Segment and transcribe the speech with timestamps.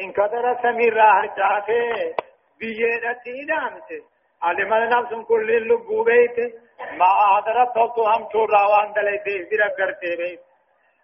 [0.00, 2.14] إن كدر سمير هرجعته
[2.60, 4.02] بيدتي دامته
[4.42, 6.54] علم نفس كل اللبو بيت.
[7.00, 10.40] ما أدرت تو هم شورا وان دلته بيرا کرتے بيت.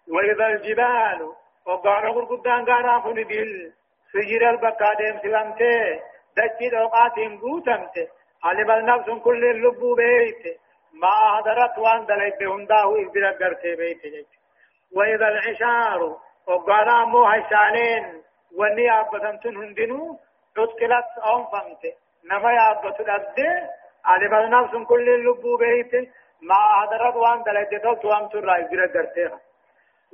[0.08, 1.32] وإذا الجبال
[1.66, 3.72] وقال قرقدان قانا فندل
[4.12, 6.00] سجر البقا ديم سلامته
[6.36, 8.08] دجي دوقات قوتمته
[8.44, 10.60] علم نفس كل اللبو بيت.
[10.92, 14.26] ما أدرت وان دلته هنداه بيرا کرتے بيت.
[14.96, 16.16] وإذا العشار
[16.46, 18.22] وقال مو هشانين.
[18.58, 20.18] وني أبتنتن هندنو
[20.56, 21.92] تتكلت أنفمته
[22.30, 23.38] نما يابت الأبد
[24.04, 25.92] علم النفس كل اللبو بيت
[26.42, 29.40] ما أدرت وان دلت تلت وان ترى إجرى درتها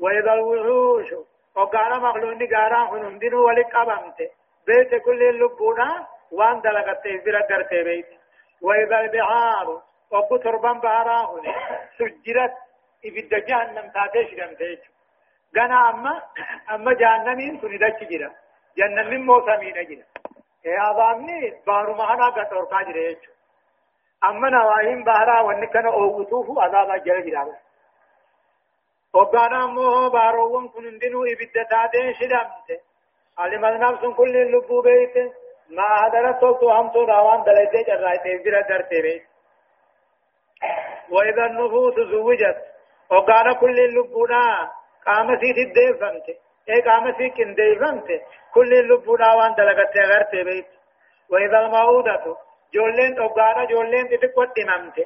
[0.02, 1.08] وإذا الوحوش
[1.56, 4.28] وقال مخلوني قارا هندنو ولك أبمته
[4.66, 8.06] بيت كل اللبونا وان دلت إجرى درته بيت
[8.62, 11.54] وإذا البحار وقو تربان بحرا هنا
[11.98, 12.54] سجرت
[13.06, 14.78] إبدا جهنم تاتيش دمتيش
[15.56, 16.22] غنا أما
[16.70, 17.78] أما جهنمين كن
[18.10, 18.30] جرا
[18.76, 20.04] جهنم موسمين جرا
[20.64, 23.16] يا بامني بارو مهنا قطور كاجر
[24.24, 27.56] أما نواهين بارا ونكنا أوغتوف عذاب جرا جرا
[29.14, 32.76] وقانا مو بارو كن اندنو إبدا تاتيش دمتي
[33.38, 35.16] علم النفس كل اللبو بيت
[35.76, 39.24] ما هدرت تو هم تو راوان دلائته جرائته جرا درته بيت
[41.10, 42.58] وإذا النفوس زوجت
[43.10, 44.77] وقال كل اللبونا
[45.08, 46.26] قام سيت الديفنت
[46.70, 48.08] اي قام سيت كنديفنت
[48.54, 50.66] كل اللبونا وان دلغت غرت بيت
[51.30, 52.24] وإذا الموودة
[52.74, 54.96] جولين وقال جولين تتقوت نمت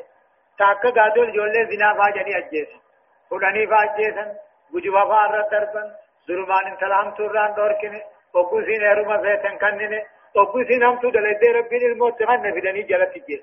[0.59, 2.69] تاكا قادول جولين زنا فاجني أجيس
[3.31, 4.29] فلاني فاجيسن
[4.75, 5.89] وجوا فار دربن
[6.29, 8.01] ظلمان سلام توران دوركني
[8.35, 10.01] وقوسين هرما فيتن كنني
[10.37, 13.43] وقوسين هم تدلت ربين الموت من فدني جلت جيس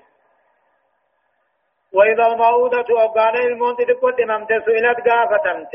[1.92, 5.72] وإذا الموءودة أبانا الموت تقوت نمت سئلت غافتمت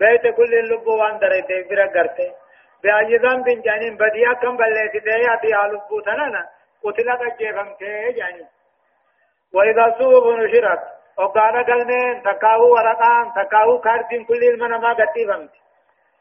[0.00, 2.18] بيت كل اللب وان دريت برا قرت
[2.82, 6.42] بأي ذنب جانين بديا كم بلت ياتي لب تنانا
[6.84, 7.80] قتلت أجيفمت
[8.18, 8.48] جانين
[9.54, 10.82] وإذا سوق نشرت
[11.18, 15.50] أبانا قلمين تكاو ورقان تكاو كارتين كل المنما قتيفمت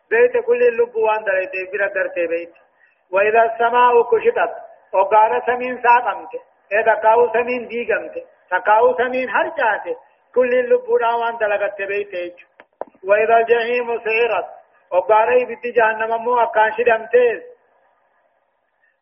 [0.10, 2.54] بيت كل اللب وان دريت برا قرت بيت
[3.12, 4.54] وإذا السماء كشطت
[4.94, 6.34] أبانا سمين ساقمت
[6.72, 8.16] إذا كاو سمين ديقمت
[8.52, 9.96] تقاو سمين هرجاته
[10.36, 12.36] كل اللبودا وان دلغت بيته
[13.04, 14.48] وإذا الجحيم سعرت
[14.92, 17.44] وقاري بيت جهنم مو أكان شدمتيز.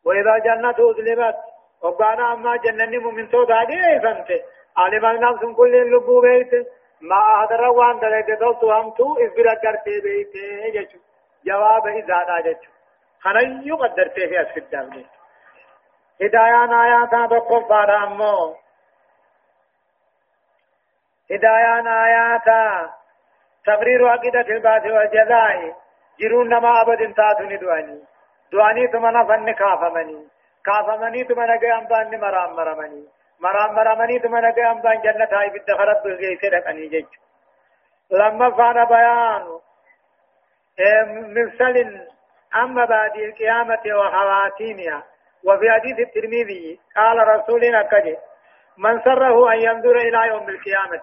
[0.04, 1.36] وإذا جنة أظلمت
[1.82, 4.44] وقانا أما جنني مؤمن تو دادي فهمت
[4.76, 6.66] علم النفس كل اللبو بيته
[7.00, 10.98] ما أهدر وان دلغت دوتو همتو إذبرا کرتے بيته جچو
[11.44, 12.70] جواب إذا دا جچو
[13.20, 15.04] خنيو قدرته في أسفل دابنه
[16.22, 18.56] هدايان آياتا بقف فارا أمو.
[21.30, 22.90] هدايان آياتا
[23.66, 25.76] تقرير عقيدة البعث والجزاء.
[26.20, 28.00] جرون نما أبد تاتني دواني
[28.52, 30.28] دواني ثم نفن كافمني.
[30.66, 33.04] كافمني ثم نجي أمبان مرام مرمني.
[33.40, 37.06] مرام مرمني ثم نجي أمبان جنة هاي بالدخرت بالجيس رقني جج
[38.10, 39.58] لما فان بيان
[41.34, 42.06] مرسل
[42.56, 45.02] أما بعد القيامة وخواتيمها.
[45.44, 48.16] وفي حديث الترمذي قال رسولنا كجي.
[48.78, 51.02] من سره أن ينظر إلى يوم القيامة.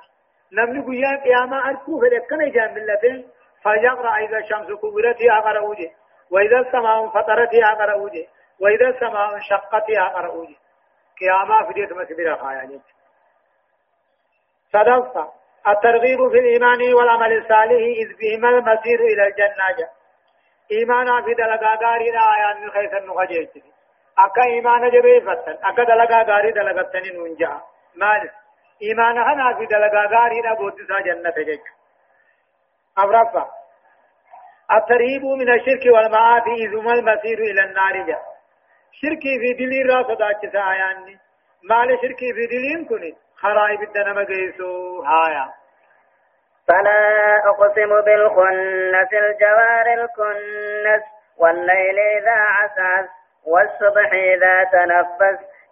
[0.54, 3.24] نمني قيا قيامة أركو فلكنا جام بالله
[3.64, 5.92] فيقرأ إذا الشمس كبرت أقرأ وجه
[6.32, 8.28] وإذا السماء فطرت أقرأ وجه
[8.60, 10.56] وإذا السماء انشقت أقرأ وجه
[11.68, 12.80] في ديت مسبرة خايا
[14.74, 15.32] صدفة
[15.68, 19.90] الترغيب في الإيمان والعمل الصالح إذ بهما المسير إلى الجنة
[20.72, 23.48] إيمانا في دلقا غاري آيان من خيث النخجيج
[24.18, 26.52] أكا إيمان جبيفتن أكا دلقا غاري
[28.84, 31.64] إيمان هنا في دلقا غاري دا بودسا جنة جيك.
[32.98, 33.46] أفرفا
[34.72, 38.20] الترهيب من الشرك والمعاصي ما المسير إلى النار جا.
[38.92, 41.18] شركي في دليل راس داچسا آياني.
[41.70, 45.46] مال شركي في دليل كني خرائب الدنم قيسو هايا.
[46.68, 47.02] فلا
[47.50, 51.04] أقسم بالخنس الجوار الكنس
[51.38, 53.10] والليل إذا عسعس
[53.46, 55.53] والصبح إذا تنفس.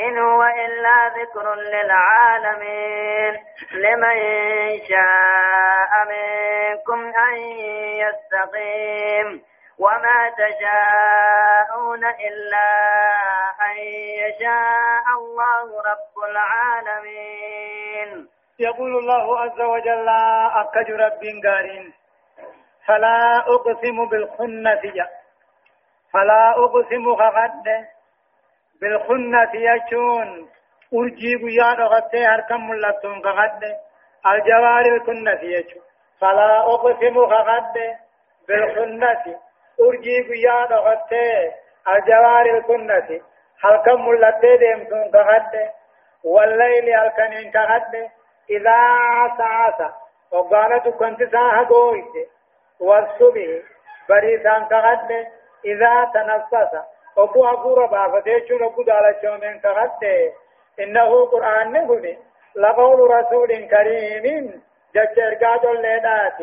[0.00, 3.34] إن هو إلا ذكر للعالمين.
[3.72, 4.16] لمن
[4.88, 7.34] شاء منكم أن
[8.02, 9.42] يستقيم.
[9.78, 12.68] وما تشاءون إلا
[13.66, 13.76] أن
[14.22, 18.28] يشاء الله رب العالمين.
[18.58, 20.08] يقول الله عز وجل
[20.54, 21.92] أكج رب قارين
[22.86, 24.82] فلا أقسم بالخنة
[26.12, 27.66] فلا أقسم خغد
[28.80, 30.48] بالخنة يجون.
[30.94, 33.62] أرجيب يا رغتي هركم ملتون خغد
[34.26, 35.82] الجوار الكنة يجون.
[36.20, 37.76] فلا أقسم خغد
[38.48, 39.24] بالخنة
[39.80, 41.52] أرجيب يا رغتي
[41.88, 43.20] الجوار الكنة
[43.64, 45.70] هركم ملتي ديمتون خغد
[46.24, 47.94] والليل الكنين خغد
[48.50, 48.78] إذا
[49.18, 49.92] عسى عسى.
[50.32, 52.28] وقالت كنت ساها قويت.
[52.80, 53.48] والصبح
[54.08, 55.10] بريسان كغد
[55.64, 56.93] إذا تنفس.
[57.18, 60.02] أبو أبو ربا شو أبو دالة شومين كغد
[60.80, 62.18] إنه قرآن نهني
[62.56, 64.62] لقول رسول كريم
[64.94, 66.38] جج إرقاد الليلات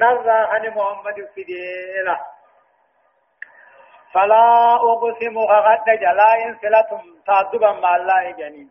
[0.00, 2.16] نرى عن محمد فديلة
[4.12, 8.70] فلا أقسم غد جلاء صلة تعذبا مع الله جنين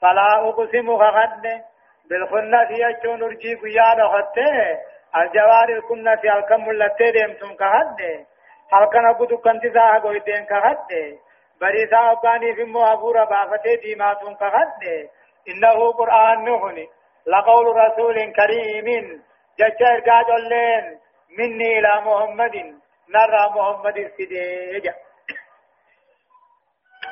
[0.00, 1.62] فلا أقسم غد
[2.10, 4.78] بالخنة يجون رجي قيادة خطة
[5.16, 8.26] الجوار الكنة الكم التي ديمتم كهد
[8.70, 11.20] kanti saa goyteen kakadde
[11.60, 15.10] bariisaa obbaanii fi immoo hafuura baafatee diimaatuun kakadde
[15.46, 16.90] innahu qur'aan nuhuni
[17.26, 19.24] laqawlu rasuulin kariimin
[19.58, 21.00] jecha ergaa colleen
[21.36, 24.94] minni ilaa muhammadin narraa muhammadin fidee ja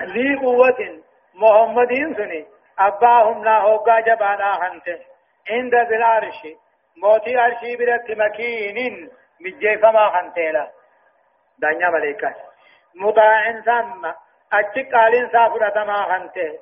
[0.03, 1.01] ذي قوة
[1.35, 2.47] محمد سني
[2.79, 4.99] أباهم لا هوغا جبانا هنته
[5.51, 6.41] عند بالعرش
[6.97, 9.11] موتي عرشي برت مكين
[9.41, 10.69] مجيف ما هنته
[11.59, 12.35] دانيا ملائكة
[12.95, 14.07] مطاع ثم
[14.53, 16.59] أجك قالين سافرة ما هنته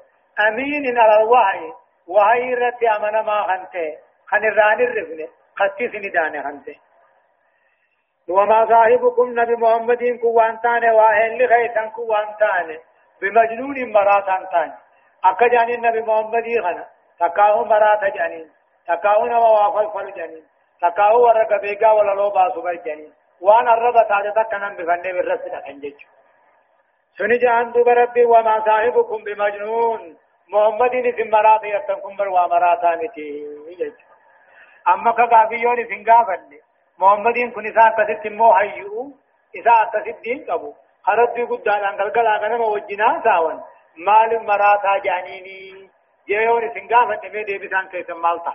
[0.49, 1.73] أمين على الوحي
[2.07, 3.97] وهي رت أمنا ما هنته
[4.27, 6.77] خن الران الرفن خطي سندان هنته
[8.29, 12.79] وما صاحبكم نبي محمد كوان تاني واهل لغيثا كوان تاني
[13.21, 14.73] بمجنون مراتان تاني
[15.25, 16.87] أكا جانين نبي محمد خنا
[17.21, 18.51] تكاو مرات جانين
[18.87, 20.45] تكاو نما وافل فل جانين
[20.83, 25.99] تكاو ورق بيقا ولا لو باسو جانين وان الرب تاجتا كنن بفنه بالرسل أنجج
[27.19, 30.17] سني جان دوب ربي وما صاحبكم بمجنون
[30.49, 33.29] محمد نسم مرات يرتنكم بر وامراتان تي
[34.89, 36.51] أما كغافيون سنغافن
[36.99, 39.13] محمد كن إساء تسد مو حيو
[39.57, 43.63] إساء تسد دين قبو خرد قدان أنقل قلا غنم وجنا ساون
[43.97, 45.89] مال مراتا جانيني
[46.29, 48.55] جيون سنغافن مي دي بسان كيسم مالتا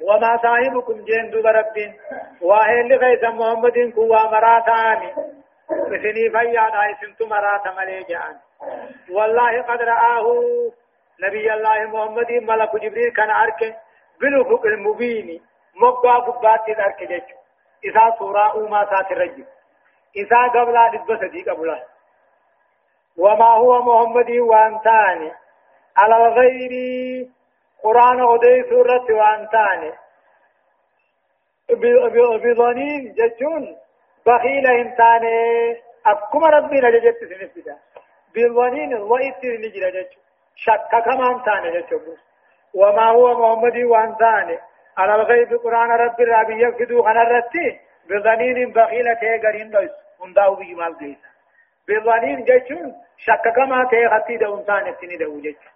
[0.00, 1.94] وما صاحبكم جين دوب ربين
[2.42, 5.14] واهل غيث محمد كوا مراتاني.
[5.70, 8.36] مثني فيا دايسنت مرات مليجان
[9.10, 10.26] والله قد رآه
[11.20, 13.74] نبي الله محمد ملك جبريل كان أركه
[14.20, 15.40] بالأفق المبين
[15.82, 17.22] مقا قبات أركه جيش.
[17.84, 19.44] إذا سورة أوما سات الرجل.
[20.16, 21.78] إذا قبل لبس دي قبل
[23.18, 25.32] وما هو محمد وأنتاني.
[25.96, 26.72] على الغير
[27.82, 29.92] قرآن أدي سورة وانتاني
[32.44, 33.76] بظنين جتون
[34.26, 35.36] بخيل انتاني
[36.06, 37.76] أبكم ربنا ججت سنفدا
[38.34, 40.22] بظنين وإتر نجر جتون
[40.56, 42.16] شك كمان تاني جتون
[42.74, 44.58] وما هو محمد وانتاني
[44.98, 47.86] على الغيب قرآن رب الرابي يفدو خنا رتي.
[48.10, 49.90] بظنين بخيلة تيغرين دوس
[50.20, 51.30] هنداو بجمال ديسا
[51.88, 55.75] بظنين جتون شك كما تيغتي دون تاني تني دو جتون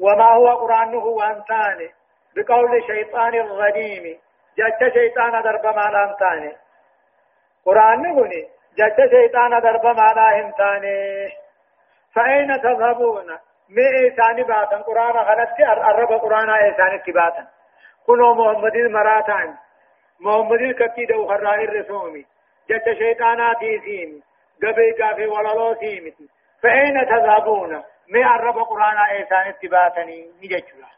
[0.00, 1.90] وما هو قرآنه وأنتاني؟
[2.36, 4.18] بقول شيطان الغديم
[4.58, 6.56] جت شيطان درب ما أنتاني.
[7.66, 11.28] قرآن هوني جت شيطان درب ما أنتاني.
[12.14, 13.38] فأين تذهبون؟
[13.68, 15.48] مي إيساني باتا قرآن غلط
[15.88, 17.46] الرب قرآن إيساني تباتا
[18.06, 19.54] كنو محمد المراتان.
[20.20, 22.26] محمد الكتيد وخرائي الرسومي.
[22.70, 24.22] جت شيطاناتي سيمي.
[24.62, 26.28] قبي قافي ولالو سيمتي
[26.62, 30.90] فأين تذهبون؟ مي عرب قرآن إيسان اتباتني نججلا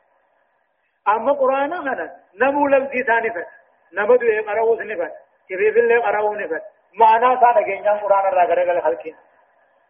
[1.09, 3.49] أما قرآن هذا نمو لفظي ثاني فت
[3.93, 5.13] نمدو إيه قرأو سنفت
[5.49, 6.63] كيف اللي قرأو نفت
[6.95, 9.17] معنى ثاني جنجان قرآن الرقرق الخلقين.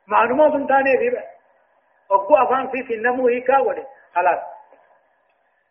[0.06, 1.24] معلومة سنتاني في بس
[2.10, 4.40] أبو أفان في سنمو هيكا ولي خلاص.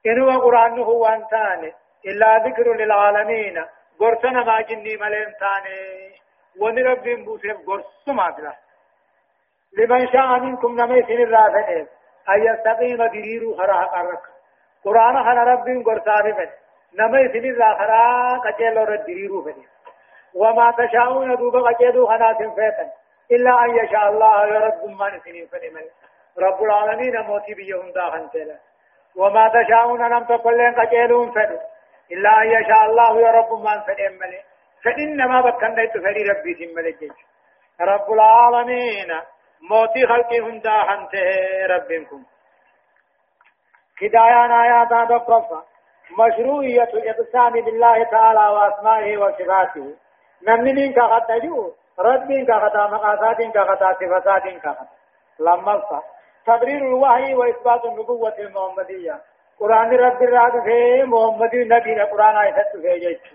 [0.05, 1.73] إنه قرآن هو أنتاني
[2.05, 3.65] إلا ذكر للعالمين.
[3.99, 6.11] قرصنا ما جني ملين تاني
[6.59, 8.55] ونرب بوسف قرص ما بلا
[9.77, 11.87] لمن شاء منكم نمي سن الرافن
[12.29, 14.21] أن يستقيم دريرو خرا قرق
[14.85, 16.49] قرآن خنا رب قرصان فن.
[16.99, 19.63] نمي سن الراخرا قتل رد دريرو فن
[20.35, 22.89] وما تشاءون دوب قتلوا خنا تنفيتن
[23.31, 25.85] إلا أن يشاء الله يرد من سنين فن من
[26.45, 28.57] رب العالمين موتي بيهم داخن تلا.
[29.17, 31.59] وما تشاءون لم تقل لن قتلون فن.
[32.11, 34.31] إلا أن يشاء الله يرب من فن من
[34.83, 37.13] فإنما بكن ديت فري ربي سملك
[37.81, 39.11] رب العالمين
[39.69, 41.21] موتي خلقي هندا حنته
[41.69, 42.23] ربكم
[44.01, 45.63] هدايان آيات دقفة
[46.19, 49.95] مشروعية الإقسام بالله تعالى وأسمائه وصفاته
[50.47, 54.87] نمنين كغتجو ربين كغتا مقاسات كغتا صفات كغتا
[55.39, 55.81] لما
[56.45, 59.21] تبرير الوحي وإثبات النبوة المحمدية
[59.59, 63.33] قرآن رب الراد في محمد نبي القرآن آيات في جيش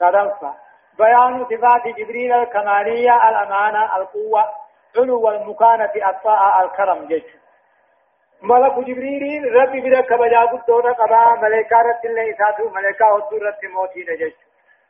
[0.00, 0.54] صدفة
[0.98, 4.44] بيان صفات جبريل الكمالية الأمانة القوة
[4.98, 7.24] علو المكانة الطاعة الكرم جيش.
[8.42, 14.00] ملك جبريل ربي بلا كبجا قدونا قبا ملكا رت الله إساتو ملكا هدو رت موتي
[14.08, 14.34] نجيش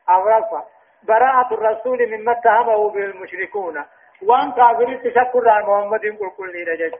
[0.08, 0.64] أغرفة
[1.02, 3.84] براءة الرسول مما اتهمه بالمشركون.
[4.22, 6.94] وان كافر تشكر عن محمد قل كل نجيش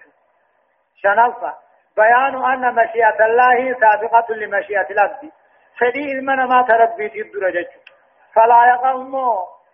[1.03, 1.55] شنفة
[1.97, 5.31] بيان أن مشيئة الله سابقة لمشيئة العبد
[5.79, 7.71] فدي المنا ما تربي في الدرجة.
[8.35, 9.13] فلا يقوم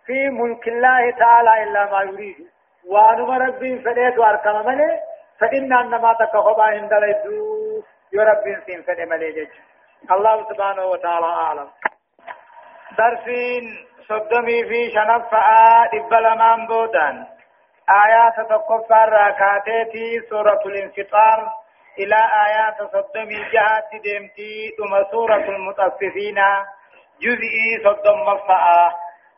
[0.05, 2.56] في ملك الله تعالى إلا ما يريد.
[2.89, 4.99] وأنما ربي فديت وأركم ملي
[5.39, 9.47] فإن أنما تكخبا عند لدو يربي سين فدي ملي
[10.11, 11.67] الله سبحانه وتعالى أعلم
[12.97, 13.63] درسين
[14.09, 15.39] صدمي في شنفة
[15.93, 17.25] إبلا بودان
[18.05, 21.39] آيات تقفى الراكاتي سورة الانفطار
[21.99, 22.15] إلى
[22.47, 26.39] آيات صدم الجهات دمتي ثم سورة المطففين
[27.21, 29.06] جزئي صدم مفعى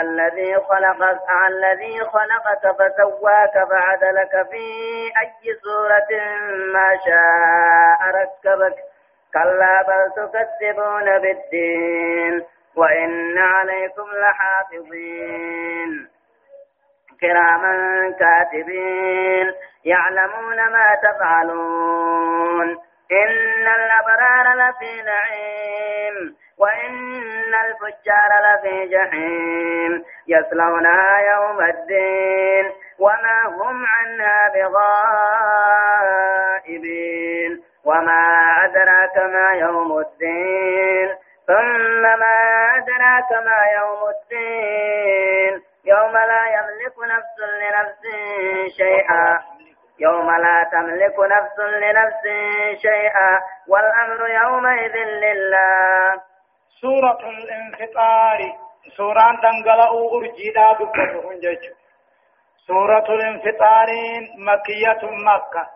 [0.00, 4.66] الذي خلقك الذي خلقك فسواك فعدلك في
[5.20, 6.20] أي صورة
[6.72, 8.76] ما شاء ركبك.
[9.34, 12.44] كلا بل تكذبون بالدين
[12.76, 16.08] وإن عليكم لحافظين.
[17.20, 17.74] كراما
[18.20, 22.68] كاتبين يعلمون ما تفعلون.
[23.12, 34.48] إن الأبرار لفي نعيم وإن الفجار لفي جحيم يصلونها يوم الدين وما هم عنها
[36.62, 38.22] بغائبين وما
[38.64, 41.08] أدراك ما يوم الدين
[41.46, 42.36] ثم ما
[42.76, 48.02] أدراك ما يوم الدين يوم لا يملك نفس لنفس
[48.76, 49.38] شيئا
[49.98, 52.22] يوم لا تملك نفس لنفس
[52.82, 56.31] شيئا والأمر يومئذ لله
[56.81, 58.39] سورة الانفطار
[58.97, 61.65] سورة تنقلأ أرجيدا دبتهم جيش
[62.67, 63.87] سورة الانفطار
[64.37, 65.67] مكية مكة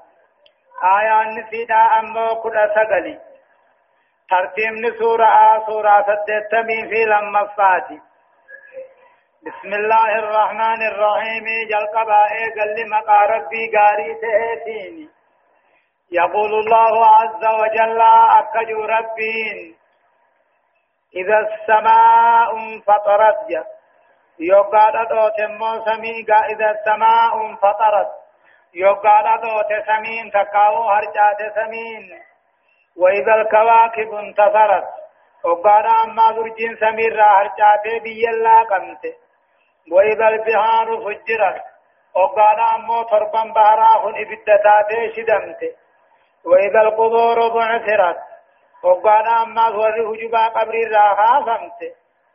[0.84, 3.20] آية نسيدا أمو كل سقلي
[4.30, 8.02] ترتيب سورة سورة سدتمي في لما فاتي
[9.46, 15.10] بسم الله الرحمن الرحيم جل قبائي قل مقا ربي قاري تهتيني
[16.12, 18.02] يقول الله عز وجل
[18.40, 19.76] أكجو ربين
[21.17, 23.65] إذا السماء انفطرت جا
[24.41, 28.09] يقال دوت موسمي إذا السماء انفطرت.
[28.75, 32.21] يقال دوت سمين تكاو هرجات سمين.
[32.97, 34.89] وإذا الكواكب انتصرت
[35.45, 39.15] وقال أما برجين سمير هرجات بيلا قمته
[39.93, 41.63] وإذا البحار فجرت
[42.15, 45.61] وقال أمو تربا بهراهن إبدتاتي شدمت
[46.45, 48.19] وإذا القبور بعثرت
[48.83, 51.81] وقال أما وري هجبا قبر الراها فمت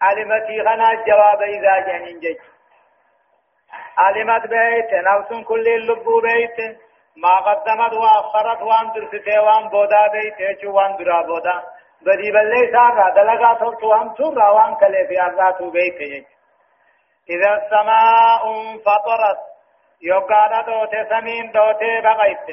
[0.01, 2.38] علمتي غنا الجواب إذا جنين جج.
[3.98, 6.79] علمت بيت نفس كل اللب بيت.
[7.17, 11.63] ما قدمت وأخرت وان درسته وان بودا بيت وان درا بودا.
[12.01, 16.25] بدي بلي سارا دلغا تو وان تورا وان كلي في أرضاتو بيت يج
[17.29, 19.39] إذا السماء انفطرت
[20.01, 22.48] يقال دوت سمين دوت بغيت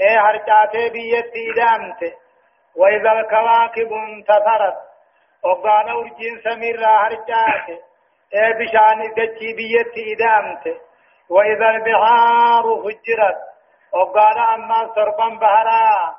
[0.00, 2.23] إيه هرجاتي بيتي دامت
[2.76, 4.76] وإذا الكواكب انتثرت
[5.44, 7.68] وقال أرجين سمير هرجات
[8.34, 10.80] إيه بشان دجي بيتي دامت
[11.30, 13.38] وإذا البحار فجرت
[13.92, 16.14] وقال أما صربا بهرا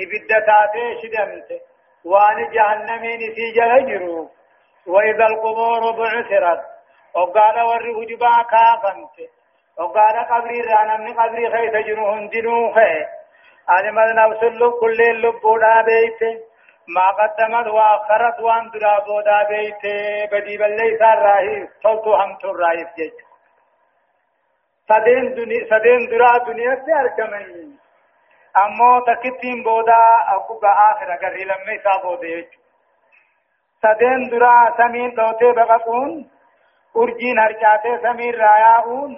[0.00, 1.60] إبدتاتي شدمت
[2.04, 4.28] وأن جهنمين في جهجرو
[4.86, 6.60] وإذا القبور بعثرت
[7.14, 9.30] وقال ور وجبا كافنت
[9.78, 12.74] وقال قبري رانا من قبري خيت جنوهن جنوه
[13.72, 16.22] علم النفس اللب كل اللب بودا بيت
[16.96, 19.82] ما قدمت وأخرت وان درا بودا بيت
[20.32, 23.18] بدي بلي سار راهي صوتو هم تر راهي جيت
[24.88, 27.66] سدين دنيا سدين درا دنيا سے ارکمنی
[28.54, 30.00] امو تکتین بودا
[30.36, 32.40] اقوبا آخر اگر لمي سابو دے
[33.82, 36.16] سدين درا سمين دوتے بققون
[36.94, 39.14] ارجين هرچاتے سمين راياؤون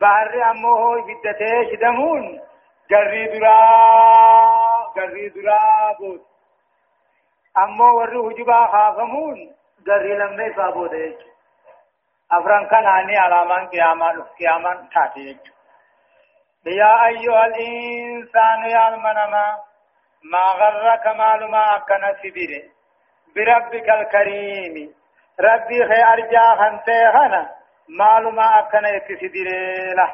[0.00, 2.28] بحر امو هو بدتے شدمون
[2.90, 3.58] جري درا
[4.96, 6.20] جري درا بود
[7.62, 9.38] امو ور حجبا خافمون
[9.86, 11.06] جري لمي سابو دے
[12.36, 15.38] افران كان عني علامان قيامان قيامان تاتي
[16.66, 19.58] يا أيها الإنسان يا المنما
[20.32, 22.62] ما غرك معلوما أكنا سبيره
[23.36, 24.94] بربك الكريم
[25.40, 27.50] ربي خي أرجا خنتي خنا
[27.88, 30.10] معلوما أكنا يتسدره له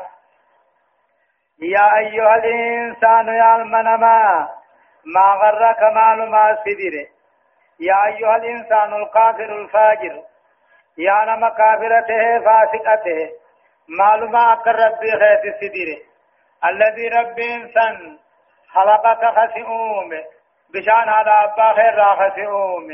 [1.62, 4.48] يا أيها الإنسان يا المنما
[5.14, 7.06] ما غرك معلوما سبيره
[7.80, 10.22] يا أيها الإنسان القافر الفاجر.
[10.98, 13.30] يا نما كافرته فاسقته.
[13.98, 16.00] معلومة أكر ربي خيت سديره
[16.64, 18.18] الذي رب إنسان
[18.72, 20.10] خلقك خسئوم.
[20.74, 22.88] بشان هذا أبا خير خسئوم.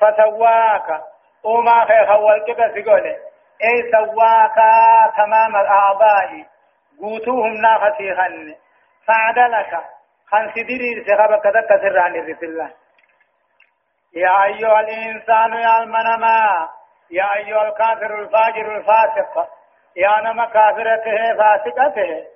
[0.00, 1.00] فسواك.
[1.44, 3.16] وما خير خولك بسقوله
[3.64, 4.56] أي سواك
[5.16, 6.53] تمام الأعضاء.
[7.00, 8.54] قوتوهم ناخسيخن
[9.06, 9.84] فعدلك.
[10.30, 12.70] خن سديري سخبك ذكا سران الرسول
[14.14, 16.68] يا أيها الإنسان يا المنما.
[17.10, 19.48] يا أيها الكافر الفاجر الفاسق.
[19.96, 22.26] يا نما كافرته فاسقته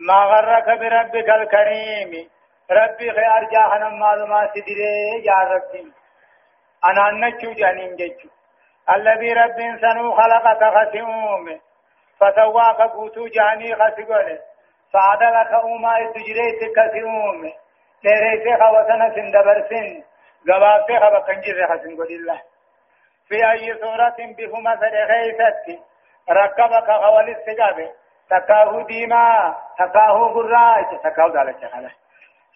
[0.00, 2.30] ما غرك بربك الكريم.
[2.70, 5.92] ربي خيار جاهنا معلومات سدري يا ربي.
[6.84, 8.28] أنا نجو جانين ججو.
[8.90, 11.60] الذي رب سنو خلقك خسئوم
[12.22, 14.38] فسواك قوتو جاني خسقونه
[14.92, 17.52] فعدلك أوما التجريت كسئوم
[18.02, 20.02] تيريت خوتنا سندبرسن
[20.48, 22.40] قبابت خبقنجر خسن قل الله.
[23.28, 25.80] في أي صورة بهما سرغيثت
[26.30, 27.90] ركبك غول السجاب
[28.30, 31.90] تكاه ديما تكاه قراج تكاه ذلك خلا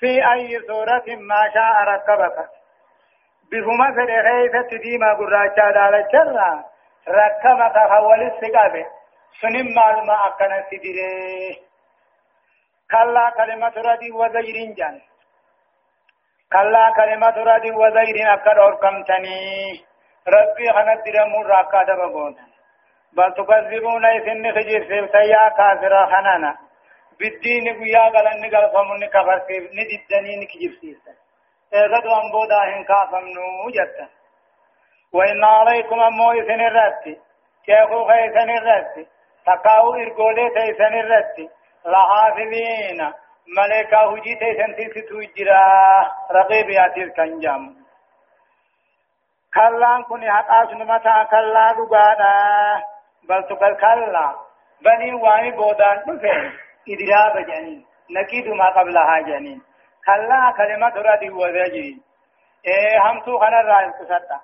[0.01, 2.49] في أي صورة ما شاء ركبك
[3.53, 6.15] بهما سرغيثت ديما قراج ذلك
[7.09, 8.87] ركبك غول السجاب
[9.41, 11.57] سنم معلومة أكنا سدره
[12.91, 15.01] كلا كلمة ردي وزير جان.
[16.53, 19.39] كلا كلمة ردي وزير أكد أركمتني
[20.35, 22.37] ربي خنا درمو راكا دبغون
[23.13, 26.57] بل تكذبون إذن خجير سيب سيا كافرا خنانا.
[27.19, 29.63] بالدين قيا غلن قال فمن كفر سيب.
[29.77, 31.13] ندي الدنين كجير سيسا
[31.75, 34.09] إذن أنبودا هن كافمنو جتا.
[35.13, 37.05] وإن عليكم أمو إذن الرد.
[37.67, 39.16] كيخو خيسن الرد؟
[39.47, 41.51] تقاو إرقولي تيسن الرد
[41.87, 43.01] لحافظين
[43.57, 45.63] ملكا هجي تيسن تيسي تجرا
[46.33, 47.77] رقيب ياتير كنجام
[49.55, 52.35] كلان كن حقاس نمتا كلا دغادا
[53.29, 54.35] بل تقل كلا
[54.85, 56.53] بني واني بودان دفه
[56.93, 59.63] إدراب جنين نكيد ما قبلها جنين
[60.07, 62.01] كلا كلمة ردي وذجري
[62.67, 64.41] إيه هم تو خنا رأي كسرتا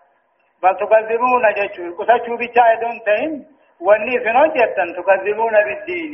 [0.62, 3.51] بل تكذبون جشور كسرشو بيشا دون تين
[3.86, 6.12] وني فنو جتن تكذبون بالدين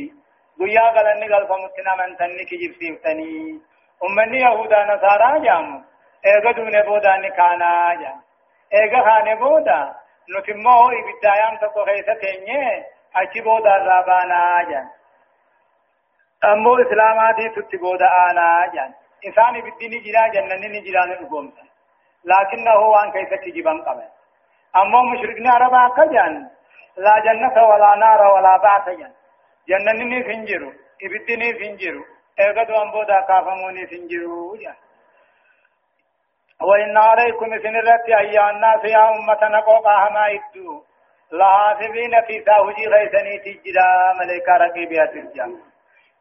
[0.59, 2.15] گویا غلنی گل فمتنا من
[2.61, 3.61] جبسیف تنی
[4.03, 5.79] امنی یهودا نصارا جامو
[6.23, 8.21] ایگا دونه بودانی کانا جامو
[8.73, 9.95] ايغا خانه بودا
[10.29, 14.87] نتمو ابتدايام تكو خيسة تنيه اچي بودا رابانا جان
[16.43, 18.93] امو اسلاماتي تتي بودا آنا جان
[19.25, 20.75] انسان بالدين جرا جنن
[21.11, 21.53] القوم
[22.25, 24.07] لكنه وان كيف تجيبان قبل
[24.75, 26.49] امو مشركنا عربا كجان
[27.05, 29.13] لا جنة ولا نار ولا بعث جان
[29.69, 30.71] جنن فنجرو
[31.05, 32.03] ابتدين فنجرو
[32.67, 34.75] دوان بودا كافموني فنجرو جان
[36.61, 40.83] وإن عليكم سنرت أيها الناس يا أمة نقوقا هما إدو.
[41.31, 43.87] لحافظين في ساوجي غيثني تجدا
[44.19, 45.51] ملائكة رقيبيات الجام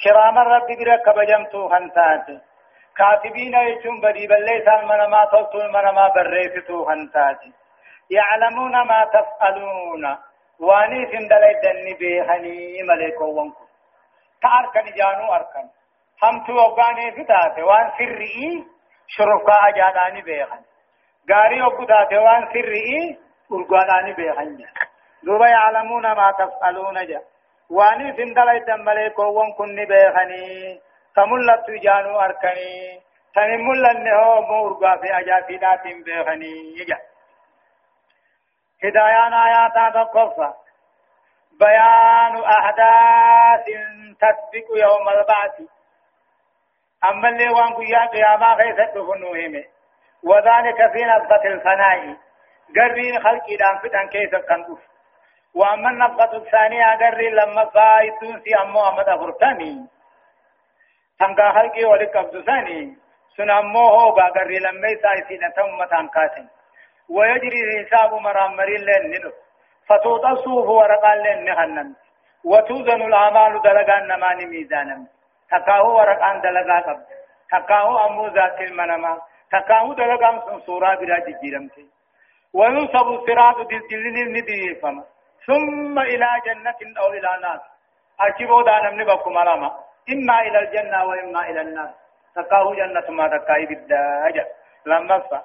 [0.04, 2.26] كرام الرب برك بجمتو خنتات
[2.96, 7.40] كاتبين يجون بدي بل ليس المنما تلتو المنما بريفتو خنتات
[8.10, 10.04] يعلمون ما تفعلون.
[10.60, 13.64] واني سندلي دني بيهني ملائكة وانكو
[14.42, 15.68] تأركن جانو أركن.
[16.22, 18.66] هم تو أغاني فتاته وان سرئي
[19.08, 20.62] شرفا اجانانی بيخن
[21.30, 23.18] غاري وقتا توان سرئي
[23.52, 24.58] ارغانانی بيخن
[25.22, 27.20] دوبا يعلمون ما تفعلون جا.
[27.70, 30.80] واني سندل دمبلي كوون كن بيخني
[31.16, 33.00] تملت جانو أركني.
[33.34, 36.98] تنمل هو مورغا في أجافي داتين بيخني يجا
[38.84, 40.52] هدايان آيات تقفى
[41.60, 43.64] بيان أحداث
[44.20, 45.56] تسبق يوم البعث.
[47.10, 49.64] أما اللي وان قيا قياما خيست فنوهم
[50.24, 52.16] وذلك في نصبة الفناء.
[52.76, 54.80] قربين خلق إدام فتن كيف كنطف
[55.54, 59.86] وأما النفقة الثانية أجر لما فايتون سي أمو أمد أفرتاني.
[61.18, 62.96] تنقى خلقي ولك عبد ثاني
[63.36, 66.48] سن أمو هو أجر لما يسايسين تمة كاتن
[67.10, 69.30] ويجري الحساب مرامر لين ندو.
[69.88, 71.88] فتوضى الصوف ورقا لين نهنم.
[72.44, 75.06] وتوزن الأعمال دلقان نماني ميزانا
[75.50, 77.04] تكاهو ورقان دلقا قبل
[77.52, 79.12] تكاهو أمو ذات المنما.
[79.52, 81.86] تكاهو دلقان سنصورا بلا ججيرمتي
[82.54, 85.04] وينصب الصراط دلدل ندي فما
[85.46, 87.60] ثم إلى جنة أو إلى نار.
[88.20, 89.70] أجيبوا دانا من بكم علامة
[90.12, 91.90] إما إلى الجنة وإما إلى النار.
[92.36, 94.46] تكاهو جنة ما تكاهي بالداجة.
[94.86, 95.42] لما فا.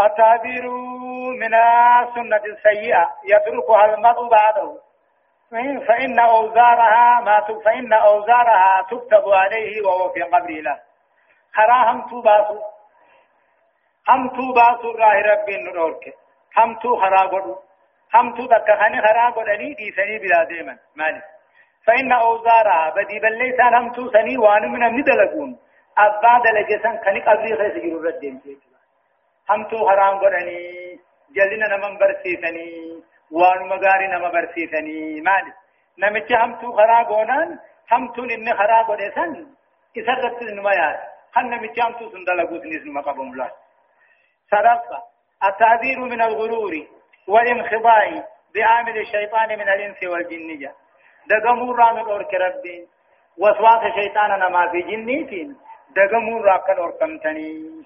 [0.00, 0.70] التعبير
[1.42, 4.78] من السنة السيئة يتركها المرء بعده.
[5.88, 10.78] فإن أوزارها ما فإن أوزارها تكتب عليه وهو في قبر له.
[11.56, 12.58] خراهم توباسو
[14.08, 16.14] هم توباسو راه ربي نورك
[16.56, 17.56] هم تو خرابو
[18.14, 21.22] هم تو دكا خاني خرابو لني دي سني بلا ديما مالي
[21.86, 25.58] فإن أوزارها بدي بل ليس هم تو سني وانو من من دلقون
[25.98, 28.40] أبا دلجسن خني قبري خيس جرور ردين
[29.50, 30.98] هم تو حرام قراني
[31.36, 35.52] جلنا نمن برسيسني وان مغاري نما برسيسني مالي
[35.98, 37.58] نمچ هم تو خرا غونان
[37.90, 39.46] هم تو نن خرا غودسن
[39.96, 40.88] اسرت نما يا
[41.36, 43.50] هن نمچ هم تو سندلا غوتنيس نما قبم الله
[44.50, 45.02] صدق
[45.48, 46.74] التعذير من الغرور
[47.28, 50.70] والانخضاع بعامل الشيطان من الانس والجن
[51.30, 52.88] دغمور ران اور ربي
[53.38, 55.56] وسواس شيطان نما في جنيتين
[55.96, 57.85] دغمور راكن اور كمتني إيه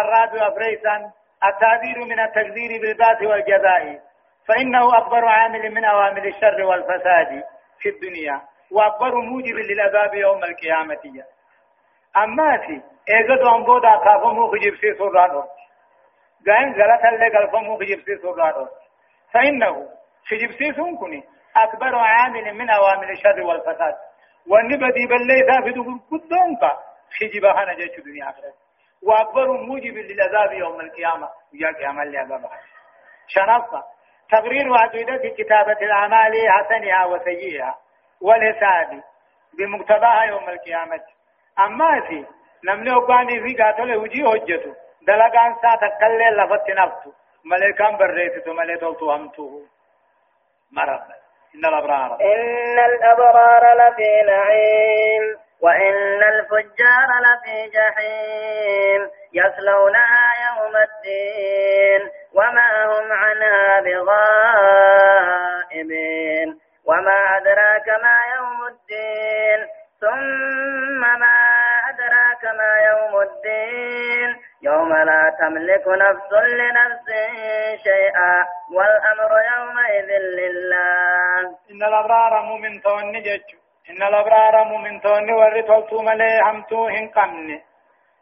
[0.00, 1.10] الرابع أفريسان
[1.44, 4.00] التعبير من التكذير بالذات والجزاء.
[4.48, 7.44] فإنه أكبر عامل من أوامر الشر والفساد
[7.80, 8.40] في الدنيا
[8.72, 11.24] وأكبر موجب للعذاب يوم القيامة.
[12.16, 12.82] أما في
[13.14, 15.42] إيجاد أنبودا كافمو خجيب سي سورانو
[16.46, 18.68] قاين غلط اللي قلفمو خجيب سي سورانو
[19.32, 19.88] فإنه
[20.30, 21.24] خجيب سي سونكني
[21.56, 23.94] أكبر عامل من أوامر الشر والفساد.
[24.50, 26.72] والنبدي بالليل في دخول قدونك
[27.20, 28.54] خجيبها نجيش الدنيا آخرت
[29.02, 32.50] وأكبر موجب للعذاب يوم القيامة يا قيامة اللي أبابا
[33.28, 33.84] شنصة
[34.30, 37.78] تقرير عقيدة كتابة الأعمال حسنها وسيئها
[38.20, 39.02] والحساب
[39.58, 41.00] بمقتضاها يوم القيامة
[41.58, 42.26] أما في
[42.64, 45.54] نمني أقاني في قاتل وجي هجته دلقان
[46.00, 47.12] كل لفت نفسه
[47.44, 49.66] ملكان بريته ملكته همته
[50.72, 51.14] مرحبا.
[51.54, 52.18] إن الأبرار.
[52.20, 59.00] إن الأبرار لفي نعيم وإن الفجار لفي جحيم
[59.32, 62.02] يصلونها يوم الدين
[62.34, 63.80] وما هم عنها
[65.62, 66.48] بغائبين
[66.86, 69.60] وما أدراك ما يوم الدين
[70.00, 71.36] ثم ما
[71.90, 74.30] أدراك ما يوم الدين
[74.62, 77.08] يوم لا تملك نفس لنفس
[77.84, 78.34] شيئا
[78.74, 81.40] والأمر يومئذ لله.
[81.70, 83.40] إن الأبرار مؤمن تونجج
[83.90, 87.60] إن الأبرار مؤمنتون ورثوا ملي همتو هن قمن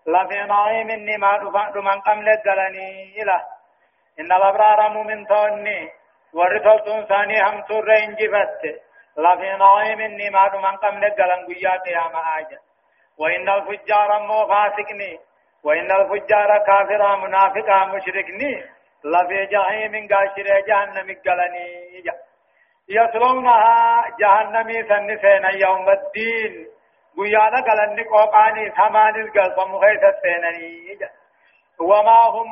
[0.07, 2.89] لفي نعيم إني ما دفعت من قمل الدلني
[3.23, 3.41] إله
[4.21, 5.67] إن الأبرار مؤمنتون
[6.33, 8.63] ورثوا ثاني همتو رين جفت
[9.25, 12.59] لفي نعيم إني ما من قمل الدلن قيات يا معاجة
[13.19, 15.19] وإن الفجار مو فاسقني
[15.65, 18.53] وإن الفجار كافر منافق مشركني
[19.05, 22.30] لفي جحيم قاشر جهنم قلني جا
[22.91, 26.67] يصلونها جهنمي سنسين يوم الدين.
[27.19, 30.99] قيانا قلن قوقاني ثمان القلب مخيثة سينني
[31.81, 32.49] وما هم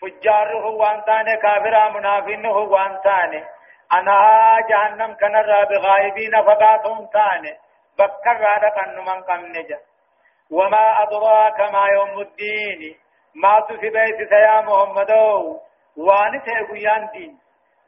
[0.00, 3.44] فجار هو انتان كافر منافين هو انتان
[3.92, 4.16] أنا
[4.68, 5.32] جهنم كان
[5.70, 7.44] بغائبين فقاتهم تان.
[7.98, 9.78] بكر رادة من قمنجا
[10.50, 12.96] وما أدراك ما يوم الدين.
[13.34, 15.10] ما تسبيت يا محمد
[15.96, 17.41] وانت قيان دين.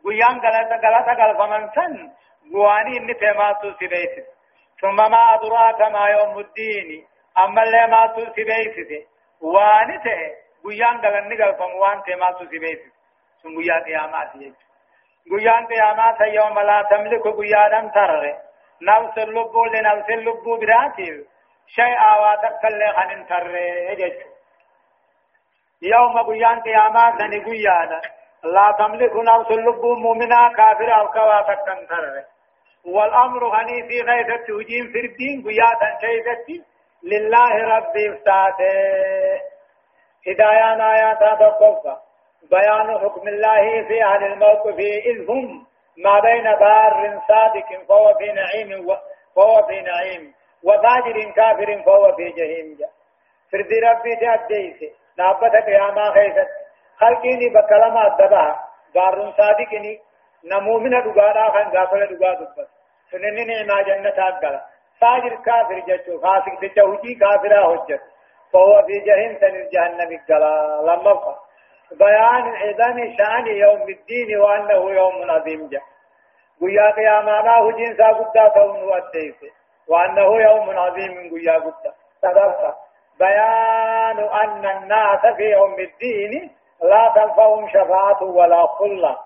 [0.05, 1.95] گویان غلطا غلطا غلطا سن
[2.53, 4.27] گوانی ان تماتو سبيت
[4.81, 7.07] ثم ما أدراك ما يوم الدين
[7.45, 9.09] أما اللي ما تو سبيت
[9.41, 12.83] واني ته گویان غلطني غلطا وان تماتو سبيت
[13.43, 14.55] ثم گویا قیامات يجب
[15.31, 18.37] گویان قیامات يوم لا تملك گویان ترغه
[18.83, 21.27] نفس اللب لنفس اللب براتي
[21.77, 24.35] شيئا واتقل خن ترغه
[25.83, 28.01] يوم گویان قیامات نگویانا
[28.45, 32.25] لا تملك نفس اللب مؤمنا كافر أو كواتك تنتر
[32.85, 36.63] والأمر غني في غيثة تهجين في الدين قيادا شيدتي
[37.03, 39.41] لله رب افتاته.
[40.29, 41.99] هدايان آيات هذا القصة
[42.51, 45.67] بيان حكم الله في أهل الموقف إذ هم
[46.05, 48.87] ما بين بار صادق فهو في نعيم
[49.37, 52.79] فهو في نعيم وفاجر كافر فهو في جهيم
[53.53, 56.49] فرد ربي تأديسي نابت قياما خيثت
[57.01, 58.61] خلقيني بكلمة دبها
[58.95, 60.01] قارون صادقني
[60.45, 62.69] نمومنا دقالا خان غافل دقا دبت
[63.11, 64.61] سنن نعما جنة أقلا
[65.01, 68.03] فاجر كافر جتو فاسق تجوجي كافرا هجت
[68.53, 71.35] فهو في جهنم سن جهنم قلا لما
[71.93, 75.83] بيان عظم شأن يوم الدين وأنه يوم عظيم جه
[76.63, 79.41] ويا قيامنا هجين سا قدا تون واتيس
[79.89, 82.75] وأنه يوم عظيم ويا قدا تدرس
[83.19, 86.51] بيان أن الناس في يوم الدين
[86.83, 89.19] لا تنفعهم شفاعة ولا خلة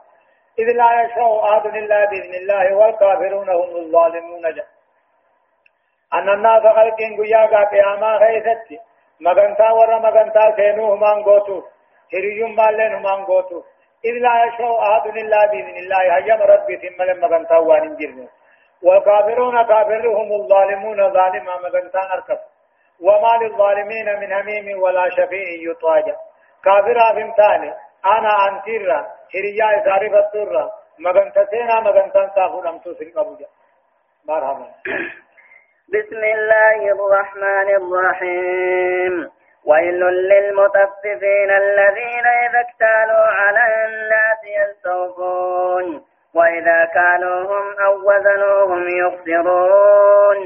[0.58, 4.42] إذ لا يشفع أحد إلا بإذن الله والكافرون هم الظالمون.
[4.54, 4.64] جه
[6.14, 8.78] أن الناس خلقين قيا قياما خيستي
[9.20, 11.62] مغنتا ورا مغنتا سينو همان قوتو
[12.14, 13.62] هريوم مالين همان قوتو
[14.04, 16.00] إذ لا يشفع أحد إلا بإذن الله.
[16.16, 18.28] هيام ربي ثم لما مغنتا وان جرنو
[18.82, 21.12] والكافرون كافرهم الظالمون.
[21.12, 22.38] ظالما مغنتا أركب
[23.00, 26.16] وما للظالمين من هميم ولا شفيع يطاجا
[26.64, 27.74] كافر فهمتاني
[28.06, 33.46] أنا أنتيرا هريا إساري فتورا مغنتا سينا مغنتا سافر أمتو سنقبوجا
[34.28, 34.66] مرحبا.
[35.94, 39.30] بسم الله الرحمن الرحيم.
[39.64, 46.04] ويل للمطففين الذين إذا اكتالوا على الناس يستوفون.
[46.34, 50.38] وإذا كانوهم أو وزنوهم يخسرون.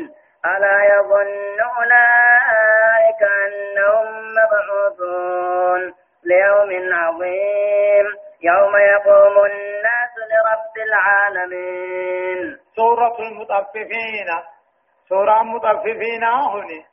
[0.46, 4.07] ألا يظن أولئك أنهم
[4.38, 5.94] مبعوثون.
[6.24, 8.06] ليوم عظيم.
[8.42, 12.58] يوم يقوم الناس لرب العالمين.
[12.76, 14.28] سورة المطففين.
[15.08, 16.92] سورة مطففين هوني.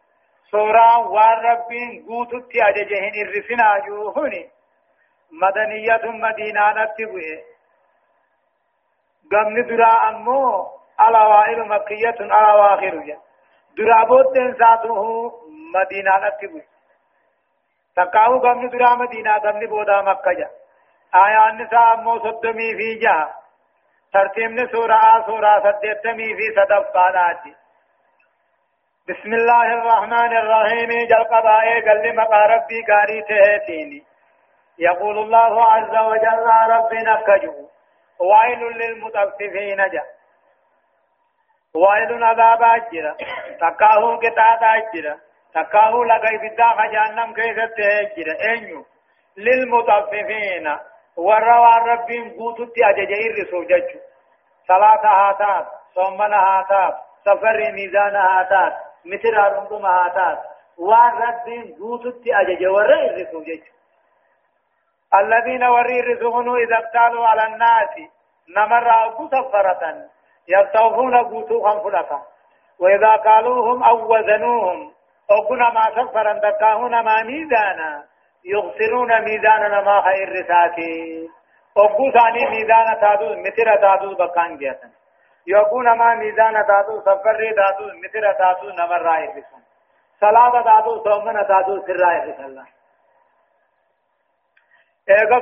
[0.51, 4.49] سورة والربين قوتت أججهن الرسنا جوهني
[5.41, 7.43] مدنية مدينة نتبه
[9.31, 10.67] قمن درا أمو
[11.07, 13.17] الأوائل مكية الأواخر
[13.77, 15.31] درا بودن ذاته
[15.75, 16.63] مدينة نتبه
[17.99, 20.49] تقاو قمن درا مدينة قمن بودا مكة
[21.25, 23.29] آية النساء أمو صدمي في جاه
[24.13, 27.53] ترتيبن سورة سورة سدتمي في صدف قاداتي
[29.09, 34.03] بسم الله الرحمن الرحيم جل قضاء قل مقا ربي قاري تهتيني
[34.79, 37.69] يقول الله عز وجل ربنا كجو
[38.19, 40.03] ويل للمطففين جا
[41.75, 43.15] ويل عذاب أجرا
[43.61, 45.17] تكاهو قطعة أجرا
[45.53, 48.85] تكاهو لغي بدا خجانم كيست أجرا أنيو
[49.37, 50.75] للمطففين
[51.17, 53.87] وروا ربين قوتت أججئر رسوجج
[54.67, 58.73] صلاة هاتات صومنا هاتات سفر ميزان هاتات
[59.05, 60.39] مثل أرمض مهاتات
[60.77, 63.61] وان ربين قوتت أجج ورى الرسول جج
[65.13, 67.89] الذين وري الرسول إذا ابتالوا على الناس
[68.57, 70.05] نمر أبو سفرة
[70.47, 72.21] يستوفون قوتوهم فلقا
[72.79, 74.93] وإذا قالوهم أو وزنوهم
[75.31, 78.03] أكنا ما سفرا دكاهون ما ميزانا
[78.45, 81.29] يغسرون ميزانا ما خير رساتي
[81.77, 84.91] أبو ثاني ميزانا تادو مثل تادو بكان جيتن.
[85.47, 89.61] يكون ما ميزان تاتو سفر تاتو مثل تاتو نمر رائع بسن.
[90.21, 92.45] صلاة تاتو صومنا تاتو سر رائع بسن.
[92.45, 92.65] الله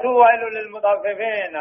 [0.05, 1.55] ويل للمطففين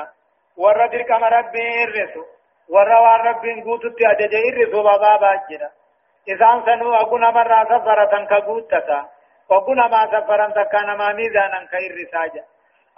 [0.56, 2.24] ورد كم ربي الرسو
[2.68, 5.70] وروا ربي قوتت أجج الرسو بابا باجرا.
[6.28, 9.08] إذا سنو أكون مرة سفرة كقوتتا
[9.50, 12.44] وكنا ما سفرا تكان ما ميزانا كإرساجا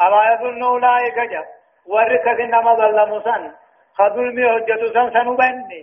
[0.05, 1.45] ألا يظن أولئك جا
[1.87, 3.53] وركز نما ظلموا سن
[3.99, 5.83] خذل مي حجة سن سنبني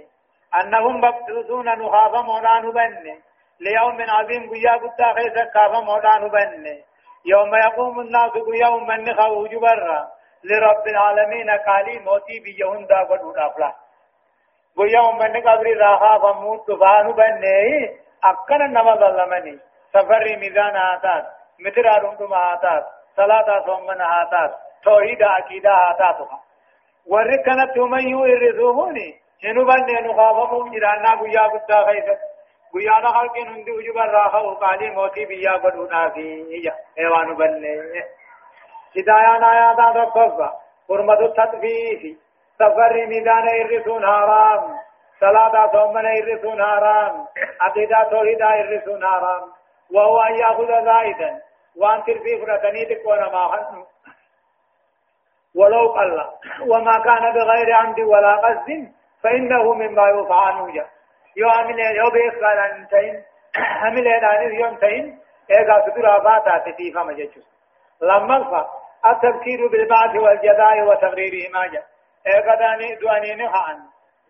[0.61, 3.15] أنهم مبعوثون نخاف مولا نبني
[3.59, 6.83] ليوم عظيم قيا قد خيس كاف مولا نبني
[7.25, 8.31] يوم يقوم الناس
[8.63, 10.07] يوم من خوج برا
[10.43, 13.73] لرب العالمين قالي موتي بيهن دا قدود أفلا.
[14.79, 19.59] يوم من قبر راها فموت فانو بني أكنا نما ظلمني
[19.93, 21.25] سفر ميزان آتات
[21.59, 22.21] متر أرمد
[22.53, 22.85] آتات
[23.17, 24.51] صلاة صومن آتات
[24.83, 26.39] توحيد عقيدة آتاتها
[27.07, 32.15] warri kanatti umayyuu irrisuumuni hinu banne nu qaafamuu jiraannaa guyyaa guddaa keessa
[32.73, 36.25] guyyaana halqin hundi ujubarraa ka'u qaalii mootii biyyaa godhuudhaafi
[36.59, 37.73] ija eewaa nu banne
[38.95, 40.47] hidayaan ayaataa tokkoffa
[42.57, 44.85] safarri miizaana irrisuun haaraam
[45.19, 47.25] صلاة صومنا إرسون حرام
[47.61, 49.43] عقيدة توحيدة إرسون حرام
[49.93, 51.41] وهو أن يأخذ زائدا
[51.77, 53.85] وأن ترفي فرتني تكون ما
[55.55, 56.23] ولو قل
[56.71, 58.91] وما كان بغير عمد ولا قصد
[59.23, 60.85] فإنه مما يفعل عنه
[61.35, 63.23] يو عمل يو بيس قال انتين
[63.57, 65.19] عمل انانيس يوم تين
[65.51, 67.47] ايغا ستر آفاتا تتيفا مججس
[68.01, 68.69] لما الفا
[69.05, 71.94] التذكير بالبعث والجزاء وتغريرهما جاء
[72.27, 73.79] ايغا داني دواني نخان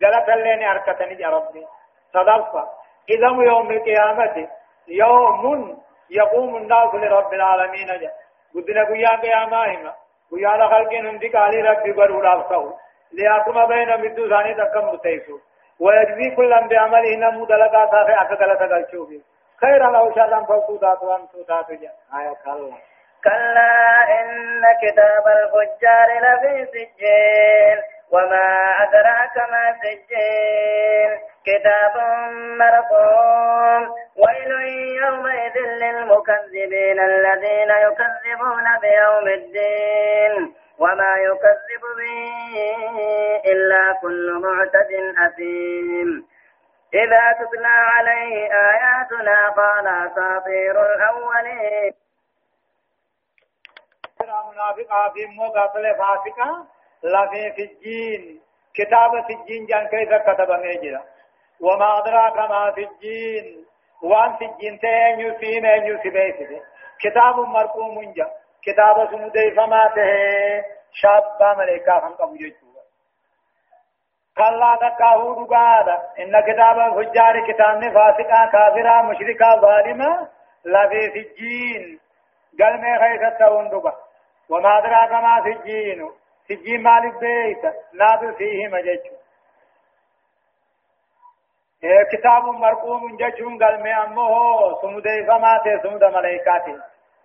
[0.02, 1.66] جلت اللين اركتني يا ربي
[2.14, 2.70] صدفا
[3.10, 4.48] إذا يوم القيامة
[4.88, 5.78] يوم
[6.10, 8.14] يقوم الناس لرب العالمين جاء
[8.56, 9.94] قدنا قيام قيامهما
[10.32, 12.78] ويا خلقين هم قالي ربي برو رابطه
[13.12, 15.40] ليحكم بين مدو ثاني تكم متيسو
[15.80, 19.22] ويجزي كل بعمله نمو دلقا صافي أكدل تقلشوفي
[19.62, 22.78] خيرا أو شرا فوتوتات وانتوتات جاء آية الله
[23.26, 27.78] كلا إن كتاب الفجار لفي سجين
[28.12, 28.48] وما
[28.84, 31.10] أدراك ما سجين.
[31.46, 31.96] كتاب
[32.60, 33.96] مرقوم.
[34.18, 34.52] ويل
[35.04, 40.56] يومئذ للمكذبين الذين يكذبون بيوم الدين.
[40.80, 42.56] وما يكذب به
[43.52, 44.92] إلا كل معتد
[45.26, 46.28] أثيم.
[46.94, 52.05] إذا تتلى عليه آياتنا قال أساطير الأولين.
[54.26, 56.68] منافقا في مقابل فاسقا.
[57.04, 58.42] لفي سجين.
[58.76, 61.04] كتاب سجين جان كيف كتب ميجرا.
[61.62, 63.66] وما أدراك ما سجين.
[64.04, 66.64] وأن سجين تين يسين يسبيت
[67.00, 68.28] كتاب مرقوم جا
[68.66, 72.82] كتاب سمدي فما ته شابا ملائكة هم قبو جيجوا
[74.38, 78.46] كلا تكاهو دقادا إن كتاب الفجار كتاب فاسقا.
[78.52, 80.30] كافرا مشركا ظالما.
[80.66, 82.00] لفي سجين.
[82.60, 84.05] قال ما خيث تون دقا
[84.50, 86.10] وما أدراك ما سجين
[86.48, 87.64] سجين مالك بيت.
[87.94, 89.06] ناب فيه مجج
[92.12, 94.82] كتاب مرقوم ججون قال ما أمه.
[94.82, 96.76] سمد فما تي سمد ملائكاتي.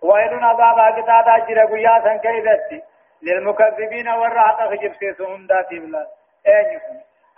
[0.01, 2.81] ويل عذاب كتاب أجر قيا سن كيدتي
[3.23, 6.07] للمكذبين والرعت خجب سيسهم داتي بلا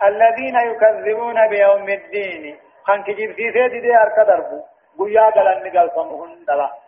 [0.02, 2.58] الذين يكذبون بيوم الدين.
[2.86, 4.62] خان كجب سيسي دي أركا دربو
[4.98, 6.83] قيا قلن قال فمهن دلا.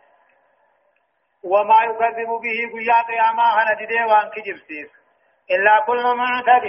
[1.53, 4.91] وما يكذب به قيا قياما هنا دي وان كجبسيس.
[5.51, 6.65] إلا كل معتد.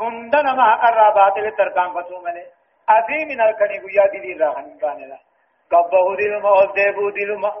[0.00, 2.44] هندنا ما قرى باطل تركان فتومني.
[2.88, 5.18] أثي من الكني قيا دي دي راهن كان
[5.72, 7.52] قبه دي لما أذبو دي لما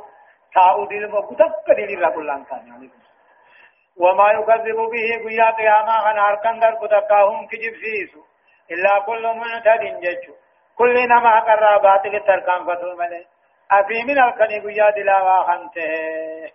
[0.54, 2.90] تاو دي لما كتك دي دي راكلان كان
[3.96, 8.12] وما يكذب به قيا قياما هنا أركان در كتكاهم كجبسيس.
[8.70, 10.34] إلا كل معتد ججو
[10.78, 13.33] كل نما قرى باطل تركان فتومني.
[13.72, 16.52] أفي من الكني قيا دلاوا خنته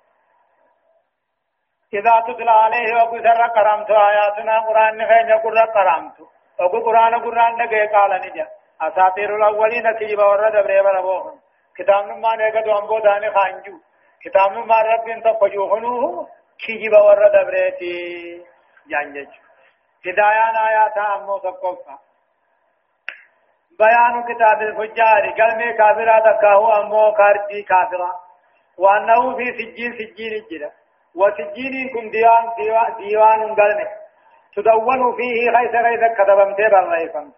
[1.93, 6.19] إذا تتلى عليه وقسر قرامت آياتنا قرآن نخينا قرر قرامت
[6.59, 8.47] وقو قرآن قرآن نقه قال نجا.
[8.81, 11.39] أساطير الأولين كيبا ورد بريبا ربوهم.
[11.77, 13.77] كتاب نما نيقا دو أمبو داني خانجو.
[14.23, 16.27] كتاب نما رب انت فجوهنوه
[16.59, 18.45] كيبا ورد بريتي.
[18.89, 19.31] جانجج.
[20.05, 21.97] هدايان آياتا أمو سبقوفا
[23.79, 28.11] بيان كتاب الفجار قلمي كافرة تكاهو أمو كارجي كافرة
[28.77, 30.71] وأنه في سجين سجين الجرة
[31.15, 33.85] وسجين كن ديوان ديوان, ديوان قلمي
[34.55, 37.31] تدون فيه خيس خيس كتبم تيبا الله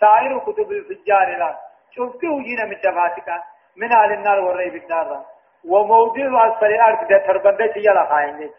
[0.00, 1.58] سائر كتب الفجار لا
[1.90, 3.28] شفتي وجينا من دفاتك
[3.76, 5.24] من آل النار والريب النار
[5.68, 8.50] وموضوع أسفل الأرض ده تربندة يلا خاين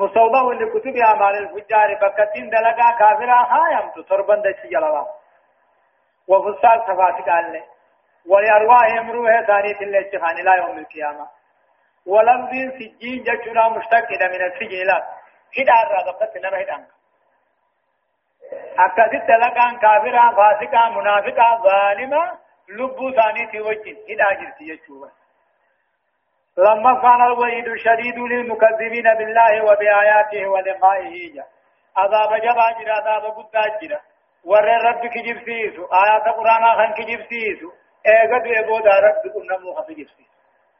[0.00, 5.04] مصوبة لكتب أعمال الفجار بكتين دلقا كافرا خايم تربن دشي جلوا
[6.28, 7.62] وفصال صفاتك عنه
[8.26, 11.26] ولأرواحهم روح ثانية اللي لا يوم القيامة.
[12.06, 15.04] ولفظ سجين جشنا مشتق من السجيلات
[15.58, 16.84] هدى الرغبة نما هدى
[18.78, 25.10] أكثر دلقا كافرا فاسقا منافقا ظالما لبو ثانية وجه هدى جرسي يشوفا
[26.58, 31.34] لما كان الوعيد الشديد للمكذبين بالله وبآياته ولقائه.
[31.34, 31.46] جاء.
[31.96, 34.00] عذاب جبا جرا عذاب قد جرا
[34.44, 37.70] ور رب كجب سيسو آيات قرآن خان كجب سيسو
[38.06, 40.30] ايغد ايغودا رب قلنا موخ كجب سيسو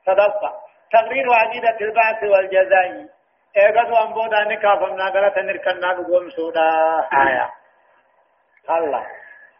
[0.06, 0.60] صدقة.
[0.92, 3.08] تقرير عقيدة البعث والجزاء.
[3.56, 6.70] ايغد وانبودا نكافمنا غلط نركنا بقوم سودا.
[7.26, 7.50] آية.
[8.70, 9.06] الله.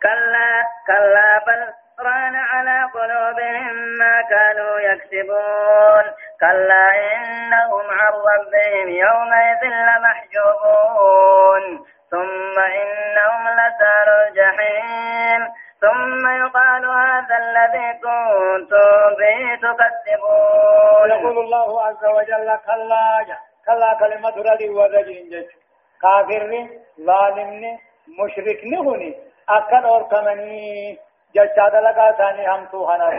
[0.02, 1.72] كلا كلا بل
[2.04, 6.04] ران على قلوبهم ما كانوا يكسبون.
[6.40, 6.84] كلا
[7.14, 11.62] إنهم عن ربهم يومئذ لمحجوبون.
[12.10, 15.42] ثم إنهم لسار الجحيم.
[15.80, 21.08] ثم يقال هذا الذي كنتم به تكذبون.
[21.10, 23.26] يقول الله عز وجل كلا
[23.66, 25.46] كلا كلمة ردي ورجل
[26.02, 26.68] كافر
[27.06, 27.78] ظالم
[28.18, 29.10] مشرك نهني
[29.48, 30.98] أكل اور كمني
[31.34, 33.10] جچا دلقا ثاني هم تو هنا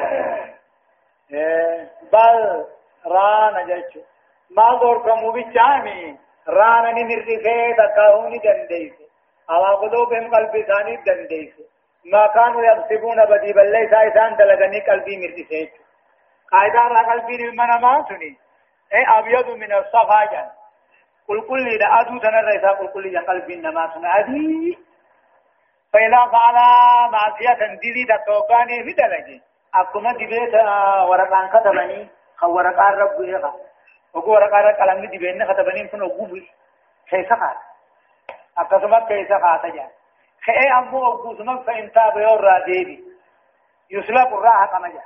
[2.12, 2.66] بل
[3.06, 3.98] ران جچ
[4.58, 8.94] ما دور کمو بچامي ران ني مرتفه تکاوني دنديس
[9.50, 11.54] على قلوبهم قلب ثاني دنديس
[12.06, 15.70] ما كانوا يكسبون بدي بل ليس ايسان دلقني قلبي مرتفه
[16.52, 18.38] قاعدة را قلبي من ما سني
[18.94, 20.50] اي ابيض من الصفا جان
[21.28, 24.78] قل كل إذا أدو تنرى قل كل قلبي إنما سنة أدي
[25.94, 26.56] فإذا فعل
[27.12, 29.42] معصية دلي تتوقعني في دلجي
[29.76, 30.54] أكما دبيت
[31.10, 32.10] ورقان كتبني
[32.44, 33.54] ورقان رب إيغا
[34.14, 36.28] وقو رقا قلم دي بين كتبنين كن وقو
[37.10, 37.58] كيف قال
[38.58, 39.90] أقسمت كيف قال جان
[40.46, 43.04] خئي أمو وقو سمك فإن تاب يورا ديبي.
[43.92, 45.02] يسلب الراحة كما جان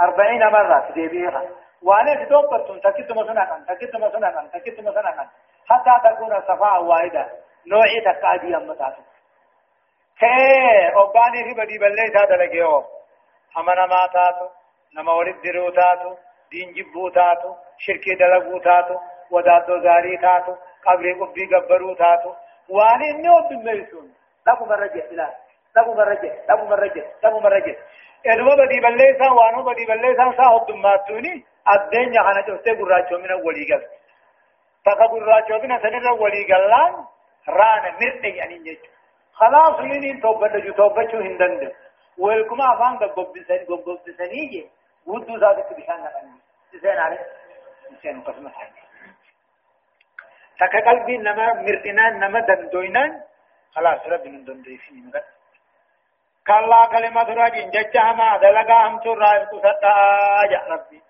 [0.00, 1.42] أربعين مرة ديبيها
[1.82, 5.28] وأنا تدوبتون تكت مسنا كان تكت مسنا كان تكت مسنا كان.
[5.70, 7.26] حتى تكون صفاء واحدة.
[7.66, 9.02] نوعي تقادي أمتاتو
[10.20, 12.84] كي أوباني في بدي بلي تاتا لكيو
[13.58, 14.46] أما نما تاتو
[14.96, 16.14] نما ولد درو تاتو
[16.50, 18.96] دين جبو تاتو شركي دلقو تاتو
[19.30, 20.54] وداتو زاري تاتو
[20.86, 22.32] قبري قبي قبرو تاتو
[22.68, 24.14] واني نيو دميسون
[24.46, 25.28] لكم الرجع إلا
[25.76, 27.74] لكم الرجع لكم الرجع لكم الرجع
[28.26, 33.18] إنما بدي بلي سان وانو بدي بلي سان سا هدوم ماتوني الدنيا خانا جوستي قراتشو
[33.18, 33.82] من أولي قل
[34.84, 36.94] تقا قراتشو من سنر أولي قلان
[37.48, 38.93] رانا مرتي يعني نجو
[39.34, 41.72] خلاص لين توبة جو توبة شو هندند
[42.18, 44.70] ويلكم أفان قبض بسني قبض بسني
[45.06, 46.38] ودو ذاتك بشان نقني
[46.82, 47.26] زين عليه
[48.02, 48.84] زين قسمة حاجة
[50.60, 53.22] تكا قلبي نما مرتنان نما دندوينان
[53.74, 55.12] خلاص رب من دندويفين
[56.46, 59.96] كلا كلمة رجل ججها ما دلقا هم ترى ابقسطا
[60.50, 61.02] يا ربي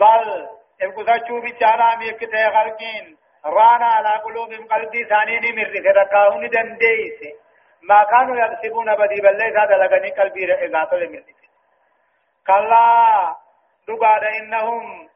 [0.00, 0.48] بل
[0.82, 7.45] ابقسطا بچارا ميكته خلقين رانا على قلوبهم قلبي ثاني من ركاون دنديسي
[7.82, 11.36] ما كانوا يكسبون بدي بل ليس هذا لغني قلبي إغاثة لمرتك
[12.46, 13.36] كلا
[13.88, 15.08] دقاد إنهم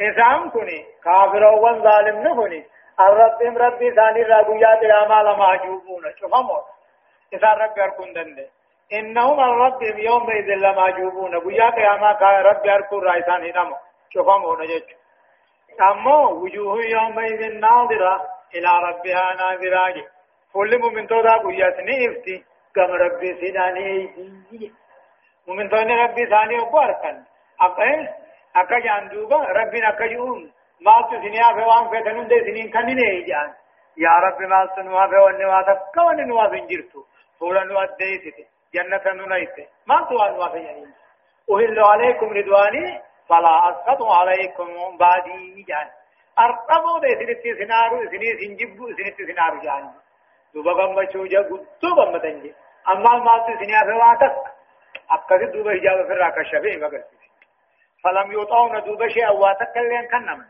[0.00, 2.66] إسام كني كافر وظالم نهني.
[3.00, 6.62] الرب ربي ثاني راقيات الأعمال معجوبون شفهموا
[7.32, 8.48] إذا رب يركون دنده.
[8.92, 13.76] إنهم الرب يومئذ لمعجوبون قيا قياما رب يركون رايسان هنمو
[14.10, 14.88] شفهموا نجج
[15.80, 20.17] أما وجوه يومئذ ناظرة إلى ربها ناظرة.
[20.58, 22.44] فول مؤمن تودا قيات نيفتي
[22.74, 24.10] كم ربي سيداني.
[25.46, 27.16] مؤمن تودا ربي ثاني وباركن
[27.60, 28.08] أقل
[28.56, 30.52] أكا جاندوبا ربنا أكا جون.
[30.80, 33.50] ما تسنيا فوان فتنون دي سنين كنين جان.
[33.96, 37.00] يا رب ما سنوا فوان نواتا كوان نوا فنجرتو
[37.40, 40.90] فولا نوا ديتي جنة نونيتي ما توا نوا فنجرتو
[41.54, 43.02] أهل عليكم رضواني.
[43.28, 45.88] فلا أسقط عليكم بعدي جان.
[46.38, 47.98] أرقموا دي سنتي سنارو.
[48.10, 48.84] سنتي سنجبو.
[48.98, 49.84] سنتي سنارو جان.
[50.54, 52.54] دوبا غمچو جا گتو غمتن جي
[52.88, 54.36] اما ما تسنيا فواتك
[55.10, 57.02] اكد دوبا حجاب فر راكشبه مگر
[58.04, 60.46] فلم يطعون دوبا شيء اواتك لين كنم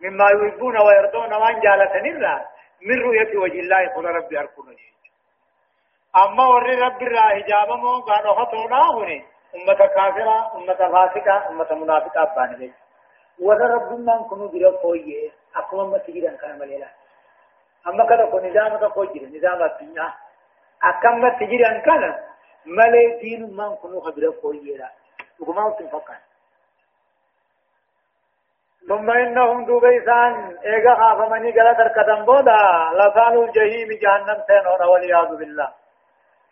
[0.00, 2.46] مما يحبون ويرضون وان جالتن الله
[2.82, 4.76] من رؤية وجه الله قل ربي أركون
[6.16, 9.24] أما ور رب الله حجاب مو قالوا خطونا هني
[9.54, 12.72] أمة كافرة أمة فاسقة أمة منافقة أبان لي
[13.38, 16.88] ور رب من كنوا بلا فويه أقوم ما تجيران كان مليلا
[17.88, 20.12] أما كذا كو نظام كو جري نظام الدنيا
[20.82, 22.02] أكم تجري أن كان
[22.66, 24.88] ملي دين ما كنو خبره فويرا
[25.40, 26.18] وكما تفكر
[28.88, 32.60] ثم إنهم دوبيسان إيغا خافمني قال تركتن بودا
[32.98, 35.68] لسانوا الجحيم جهنم سينون والعياذ بالله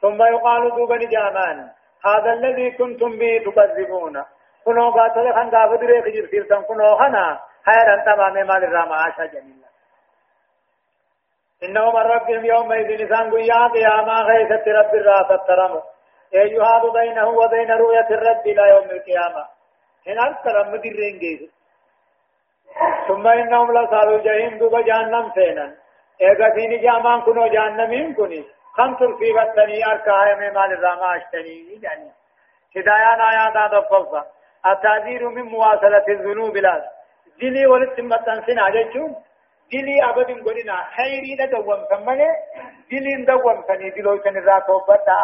[0.02, 1.70] ثم يقال دوبني جامان
[2.06, 4.24] هذا الذي كنتم به تكذبون
[4.64, 9.61] كنو قاتل خان قابد ريخ جرسيرتن كنو خنا خيرا تمام مال الرامعاشا جميلا
[11.64, 15.82] إنهم ربهم يومئذ نسان قيا قياما غيثت رب الرافة ترمو
[16.34, 19.44] أي يهاد بينه وبين رؤية الرب إلى يوم القيامة.
[20.08, 21.50] إن أكثر مدرين جيد.
[23.08, 25.74] ثم إنهم لصالوا جهيم دوب جهنم سينا.
[26.20, 28.44] إيقا سيني جامان كنو جهنمين كني.
[28.76, 31.80] خم ترفي بطني أركا من مال الراما أشتني.
[31.82, 32.10] يعني
[32.76, 34.24] هدايان آيات هذا القصة.
[34.66, 36.90] التعذير من مواصلة الذنوب لا.
[37.40, 39.16] دلي ولتمتن سنة جيشون
[39.72, 42.28] دلي أبد قلنا خيري ندوم سمني
[42.90, 45.18] دلي ندوم سني دلو سنرا توبتا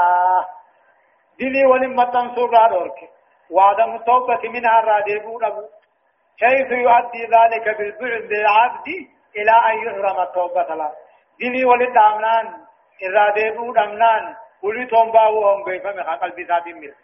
[1.40, 2.98] دلي ونمتن سورا دورك
[3.50, 5.64] وعدم التوبة منها الراديبو نبو
[6.40, 8.88] حيث يؤدي ذلك بالبعد للعبد
[9.36, 10.92] إلى أن يحرم التوبة له
[11.40, 12.46] دلي ولتامنان
[13.02, 16.96] الراديبو دمنان ولي تومباو هم بيفهم قلبي ذات ملك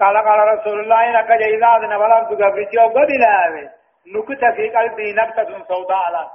[0.00, 3.70] قال قال رسول الله إنك إذا أذن بلغت قبرتي وقد لا
[4.06, 6.30] نكت في قلبي نكتة سوداء على.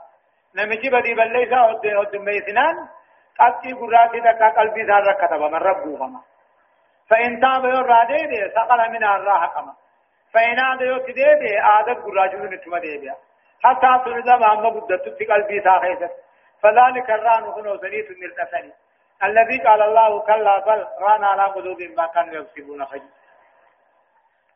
[0.55, 2.75] نمشي بدي بل ليس هد ميسنان.
[3.39, 6.21] قلبي قراتي دكا قلبي ذار كتب من ربه فما.
[7.09, 9.73] فإن تاب يرى دي سقل من الراحة كما
[10.33, 13.15] فإن عاد يوتي دي عادت قراجو نتما دي بيا
[13.63, 16.11] حتى تنزا ما قدت في قلبي ساخيست
[16.61, 18.73] فذلك الران كنو سنيت مرتفني
[19.23, 23.09] الذي قال الله كلا بل ران على قلوب ما كانوا يكسبون خجل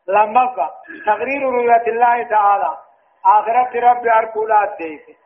[0.08, 0.56] لما
[1.06, 2.78] تقرير رؤية الله تعالى.
[3.26, 5.16] آخرة رب أركولات ديس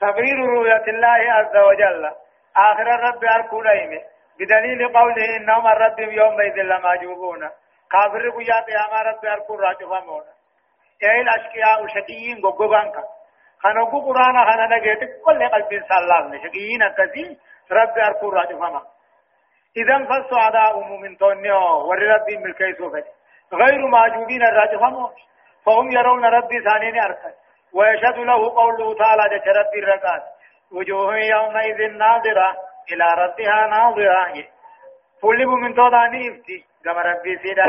[0.00, 2.10] تقرير رؤية الله عز وجل.
[2.56, 4.00] آخرة رب أركولين
[4.40, 7.50] بدليل قوله إنهم الرب يومئذ لماجوبون
[7.90, 10.22] كافر قيات يا رب أركول راجفمون
[11.02, 12.94] اي الاشقياء شقيين غوغانك
[13.62, 17.38] خانو قرانا خانا نجيت كل قلب سلام شقيين كذي
[17.72, 18.82] رب أركو راجفما
[19.76, 23.06] اذا فالسعداء من تونيو ور ربي ملكي سوفت
[23.52, 25.10] غير معجوبين الراجفما
[25.66, 27.32] فهم يرون ربي ثاني اركن
[27.74, 30.22] ويشهد له قوله تعالى جت ربي الرقات
[30.72, 32.56] وجوه يومئذ ناظرة
[32.92, 34.44] إلى ربها ناظرة.
[35.22, 37.64] فل من توداني افتي كما ربي سيدا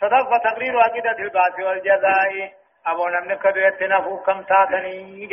[0.00, 2.52] صدق تقرير عقيدة البعث والجزاء.
[2.86, 5.28] أبو نمن كدويتنا كم تاتني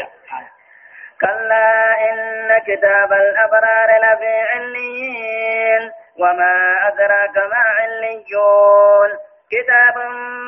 [1.22, 5.92] كلا إن كتاب الأبرار لفي عليين.
[6.18, 9.31] وما أدراك ما عليون.
[9.52, 9.98] كتاب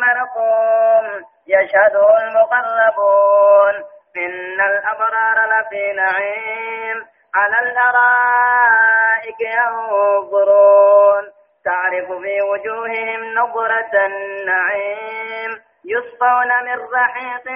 [0.01, 3.76] مرقوم يشهده المقربون
[4.18, 11.24] إن الأبرار لفي نعيم على الأرائك ينظرون.
[11.66, 17.47] تعرف في وجوههم نظرة النعيم يسقون من رحيق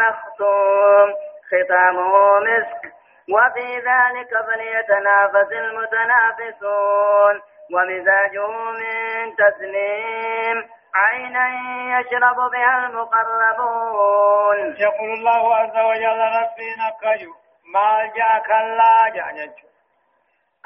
[0.00, 1.14] مختوم.
[1.50, 2.92] ختامه مسك.
[3.32, 7.40] وفي ذلك فليتنافس المتنافسون.
[7.74, 11.48] ومزاجه من تسليم عينا
[12.00, 14.58] يشرب بها المقربون.
[14.78, 17.32] يقول الله عز وجل ربنا كيو
[17.74, 19.48] ما جاء كلا جاء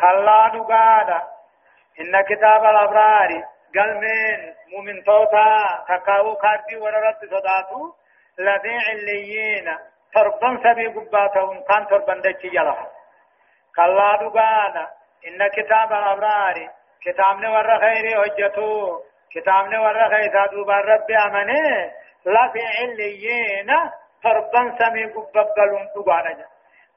[0.01, 1.23] كلا دقادا
[2.01, 3.31] إن كتاب الأبرار
[3.77, 7.93] قال من مؤمن توتا تكاو كارتي وررت صداتو
[8.39, 9.79] لذي عليين
[10.15, 12.87] تربان سبي قباتهم كان تربان دچي جلح
[13.77, 14.85] كلا دقادا
[15.27, 16.71] إن كتاب الأبرار
[17.05, 19.01] كتابنا ور خير حجتو.
[19.35, 21.93] كتابنا ور خير دوبا رب أمنه
[22.27, 23.71] لا في عليين
[24.23, 26.47] تربان سمي قبابلون دقادا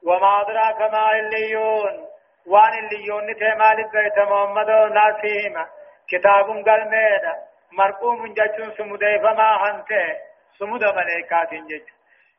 [0.06, 2.06] وما أدراك ما عليون
[2.46, 5.66] وان الليون نتمال بيت محمد ناسيما
[6.10, 7.34] كتاب قال ميدا
[7.72, 10.16] مرقوم جاتون سمودي فما هنته
[10.58, 11.86] سمود ملائكات جج.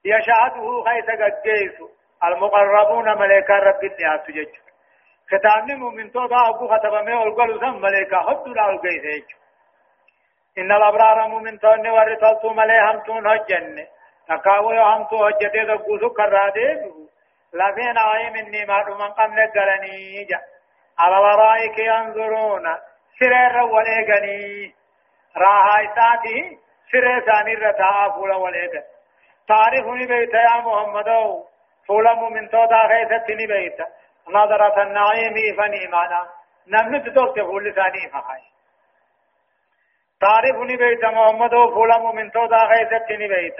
[0.05, 1.77] يشهده خيس قديس
[2.23, 4.53] المقربون ملائكة رب الدعاء جج.
[5.31, 9.19] كتاب مؤمن تو دا أبو ختم میں اور گل سم ملائکہ حد لا گئی ہے
[10.59, 13.75] إن الأبرار مؤمن تو نے ورثت ملائکہ ہم تو نجن
[14.31, 16.67] تکاو ہم تو حجتے دا گوسو کرا دے
[17.53, 20.39] لفين إني ما من قبل قلني جا
[20.97, 22.65] على الأرائك ينظرون.
[23.19, 24.73] سرير وليقني
[25.35, 26.57] راها إساتي
[26.91, 28.83] سرير ثاني رتاها فولا وليقن
[29.47, 31.09] تعرفني بيت يا محمد
[31.89, 33.81] فولا من تودا غيثتني بيت.
[34.27, 36.21] نظرة النعيم فنيمانا
[36.67, 38.41] نمت تدوك فول ثاني فخاي.
[40.21, 43.57] تعرفني بيت محمد فولا من تودا غيثتني بيت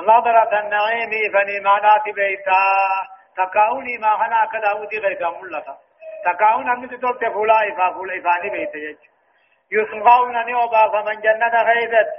[0.00, 2.62] نظرة النعيم فنيمانا بيتا
[3.36, 5.76] تكاوني ما خنا كدا ودي غير ملتا
[6.24, 8.96] تكاون أمي تطلت فولا إفا فولا إفاني بيت يج
[9.72, 12.16] يسمعون أني أبا فمن جنة غيبت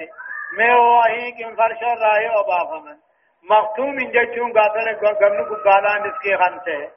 [0.58, 2.98] مي هو هيك فرش راي أبا فمن.
[3.50, 4.88] مختوم جتشون قاتل
[5.22, 6.92] قمن قبالا نسكي خمسة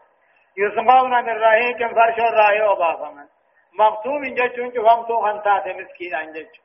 [0.57, 3.26] يسمعون من راهيك فرش راي أبا فمن.
[3.78, 6.64] مختوم إن جتشون جفمتو خمسات مسكين أن جتشون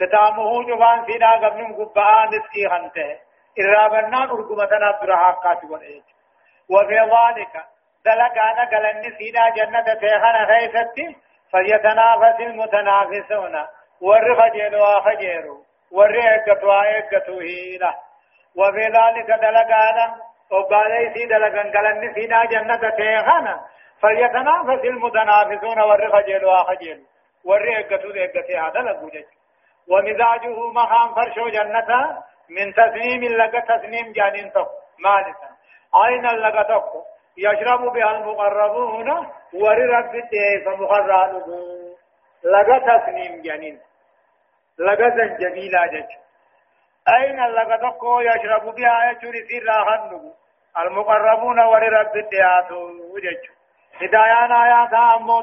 [0.00, 3.18] ختامه جفان سيدا قمن قبالا نسكي خمسة
[3.60, 6.02] إرابنا أرقمتنا برحاقات والإيج
[6.70, 7.64] وفي ذلك
[8.04, 11.16] دلقانا قلن سيدا جنة تيخنا خيفتي
[11.52, 13.66] فليتنافس المتنافسون
[14.00, 15.58] ور خجلوا خجيروا
[15.90, 17.94] ور اقتوا اقتوا هيلا
[18.56, 20.16] وفي ذلك دلقانا
[20.50, 23.60] وقال سيدا لقن قلن سيدا جنة تيخنا
[24.02, 27.06] فليتنافس المتنافسون ور خجلوا خجيروا
[27.44, 29.39] ور اقتوا اقتوا هذا لقوجج
[29.90, 34.64] ومزاجه مخام فرشو جنة من تسنيم لك تسنيم جانين تو
[34.98, 35.50] مالسا
[36.04, 36.92] أين لغتك
[37.38, 39.10] يشرب بها المقربون
[39.54, 41.94] وررب الديف مقربون
[42.44, 43.80] لغت تسنيم جنين
[44.78, 46.10] لغت جميلة جج.
[47.08, 50.32] أين لغتك يشرب بها يجري في راهن
[50.78, 52.72] المقربون وررب الديات
[53.12, 53.42] وجج
[54.02, 55.40] هدايان آيات أمو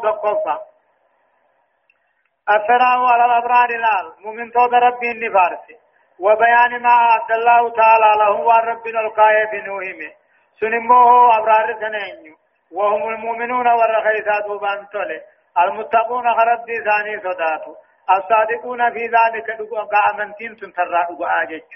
[2.50, 4.06] الثناء على الأبرار الآن.
[4.24, 5.76] مؤمن تود ربي النفارسي
[6.20, 10.12] وبيان ما أعد الله تعالى له وربنا القاية بنوهمه.
[10.60, 12.36] سنمو أبرار سنين
[12.72, 15.22] وهم المؤمنون والرخيصات وبانتولي
[15.64, 17.76] المتقون خرد ثاني صداتو.
[18.16, 21.68] الصادقون في ذلك دقوا أمنتين تنترى دقوا آجج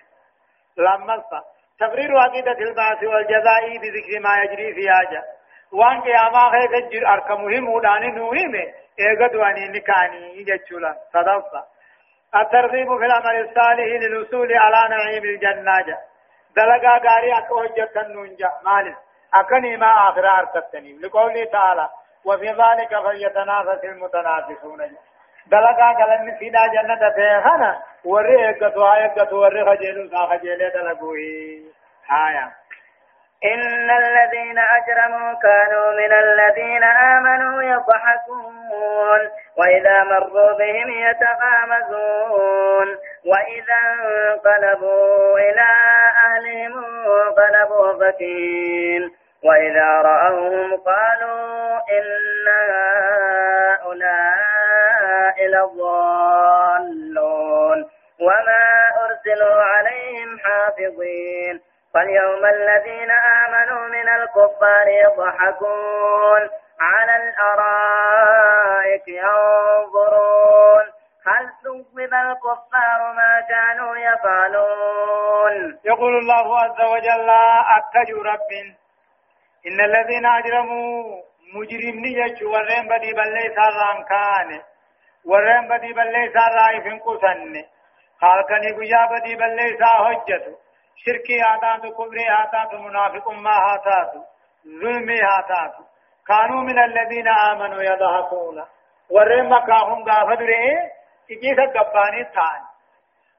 [0.77, 1.23] لما
[1.79, 5.23] تقرير عقيدة البعث والجزاء بذكر ما يجري في آجا.
[5.73, 8.53] وان قياما خيث الجر أركمهم وداني نوهم
[8.99, 11.63] إيقظ واني نكاني جتشولا صدفة
[12.35, 15.97] الترغيب في العمل الصالح للوصول على نعيم الجنة
[16.55, 18.97] دلقا غاري اكو حجتن نونجا مالس
[19.33, 21.89] اكني ما اخر ارتتني لقوله تعالى
[22.25, 24.97] وفي ذلك فليتنافس المتنافسون
[25.47, 30.35] دلقا قلن سيدا جنة تيخنا وري اقتوا اقتوا وري خجلوا سا
[30.73, 31.17] دلقوه
[32.07, 32.60] هايا
[33.45, 39.19] إن الذين أجرموا كانوا من الذين آمنوا يضحكون
[39.57, 42.87] وإذا مروا بهم يتغامزون
[43.25, 45.67] وإذا انقلبوا إلى
[46.27, 46.73] أهلهم
[47.05, 49.11] انقلبوا فكين
[49.43, 52.47] وإذا رأوهم قالوا إن
[53.91, 56.99] هؤلاء لضالون
[58.19, 58.65] وما
[59.05, 61.61] أرسلوا عليهم حافظين
[61.93, 70.85] فاليوم الذين آمنوا من الكفار يضحكون على الأرائك ينظرون.
[71.27, 77.29] هل ثوب الكفار ما كانوا يفعلون؟ يقول الله عز وجل
[77.77, 78.51] أكج رب.
[79.67, 81.21] إن الذين أجرموا
[81.53, 84.61] مجرمني يجو ورين بدي بلي ساران كان.
[85.25, 87.63] ورين بدي بلي ساران فنقصن
[88.21, 90.55] خالقني قيا بدي بلي سا حجته
[90.95, 94.11] شركي هاتات كبري هاتات منافق ما هاتات
[94.81, 95.75] ظلمي هاتات
[96.27, 98.65] كانوا من الذين آمنوا يضحكون
[99.09, 100.77] ورما كاهم غافدري
[101.31, 102.61] إجيسا قباني تان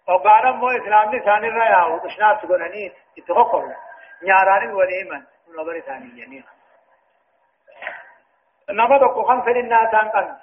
[0.09, 3.63] وقال مو إسلام لسان الرأي وشنا سقناني اتخقوا
[4.23, 5.23] نياراني وليمن
[5.59, 6.53] نبر ثاني جميعا
[8.71, 10.37] نما دكو خمسة للناتان قن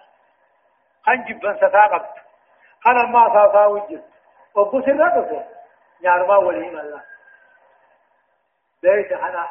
[1.05, 2.15] خن جبن ستاقبت
[2.83, 4.03] خن الما ساسا وجب
[4.55, 5.58] وقصر رقصه
[6.01, 7.03] نيارما وليم الله
[8.83, 9.47] ليس أنا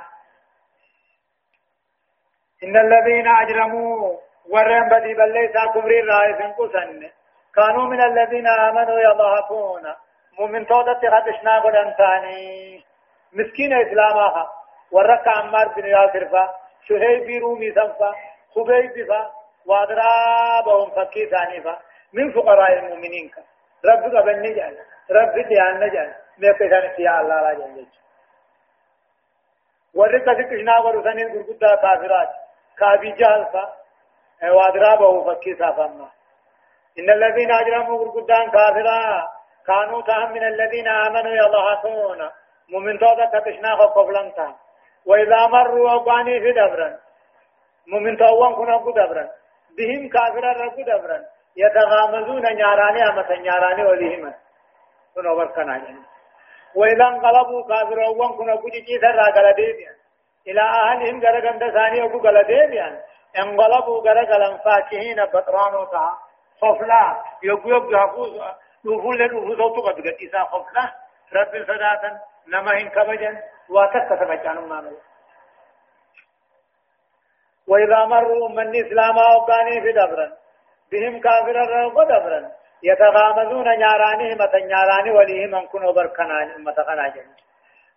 [2.65, 4.19] إن الذين أجرموا
[4.51, 7.11] ورم بدي بل ليس كبر الرائف قسن
[7.55, 9.95] كانوا من الذين آمنوا يضحكون
[10.39, 12.85] مؤمن تودت خدشنا قدن ثاني
[13.33, 14.53] مسكين إسلامها.
[14.93, 16.55] ورك عمار بن ياسر فا.
[16.89, 18.15] شهيب رومي سنفا
[18.55, 19.31] خبيب فا
[19.67, 21.79] وادرابهم فكي ثاني فا.
[22.13, 23.31] من فقراء المؤمنين
[23.85, 24.79] رب قبل نجعل.
[25.11, 27.87] رب ديان ميقسان سيا الله لا جل
[29.99, 32.37] warri kasi qishnaa godhu sanin gurguddaa kaafiraati
[32.81, 33.63] kaabii jahalfa
[34.59, 36.09] waadiraaba'u fakkii saafamma
[36.99, 39.29] إن الذين أجرموا gurguddaan كافرا
[39.67, 42.21] كانوا تهم من الذين آمنوا يضحكون
[42.69, 44.55] مؤمن تودا تقشنا قبلنتا
[45.07, 46.99] وإذا مروا وقاني في دبرا
[47.87, 49.29] مؤمن توان كنا دبرا
[49.79, 51.19] بهم كافرا رب دبرا
[51.57, 54.33] يتغامزون نياراني أمتا نياراني وليهما
[55.15, 56.18] كنا بركنا جنة
[56.79, 59.93] وإذا انقلبوا كافرون كنا بجي سرا غلديبيا
[60.49, 62.89] إلى أهلهم غرغند ثاني أبو غلديبيا
[63.39, 66.05] انقلبوا غرغلن فاكهين بطرانو تا
[66.61, 67.03] خفلا.
[67.43, 68.31] يبو يبو يحفوظ
[68.85, 70.85] نفول لنفوظ قد إسا خفلا.
[71.37, 72.11] رب صداتا.
[72.55, 74.97] هن كبجا واتك سمجانو مانو
[77.69, 80.29] وإذا مروا من إسلاما وقاني في دبرا
[80.93, 82.51] بهم كافرا رغو دبرا
[82.83, 87.27] يتغامزون نياراني متى نياراني وليهم من كنوا بركنان متى خناجن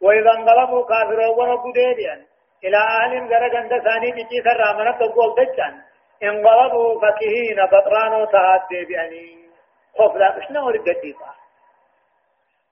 [0.01, 2.25] وإذا انقلبوا كافروا وربوا ديبيا
[2.63, 5.82] إلى أهل غرقند ثاني بكي سرامنا تقول دجان.
[6.23, 9.41] انقلبوا فكهين بطرانو تهاد ديبياني.
[9.97, 11.32] خوف لا مشنا ورد الديطا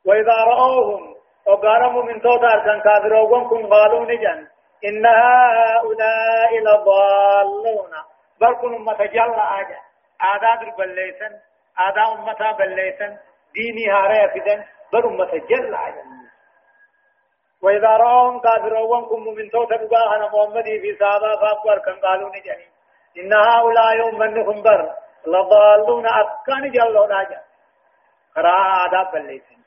[0.05, 1.15] وإذا رأوهم
[1.47, 4.47] وقارموا من توتار كان كافروا كن قالوا نجان
[4.85, 7.91] إن هؤلاء لضالون.
[8.41, 9.79] بركن متجلى آجا.
[10.21, 11.39] آداد البليسن.
[11.87, 13.17] آداء أمتا بليسن
[13.55, 14.63] ديني هارا يفدن
[14.93, 15.75] بل أمتا جل
[17.61, 22.67] وإذا رأهم كافرون كم من توت بقاهنا محمد في صحابة فأكبر كان قالوا نجاني.
[23.17, 24.93] إن هؤلاء يوم منهم بر
[25.27, 27.41] لضالون أكان جلون آجا
[28.35, 29.59] قراء آداء بليسن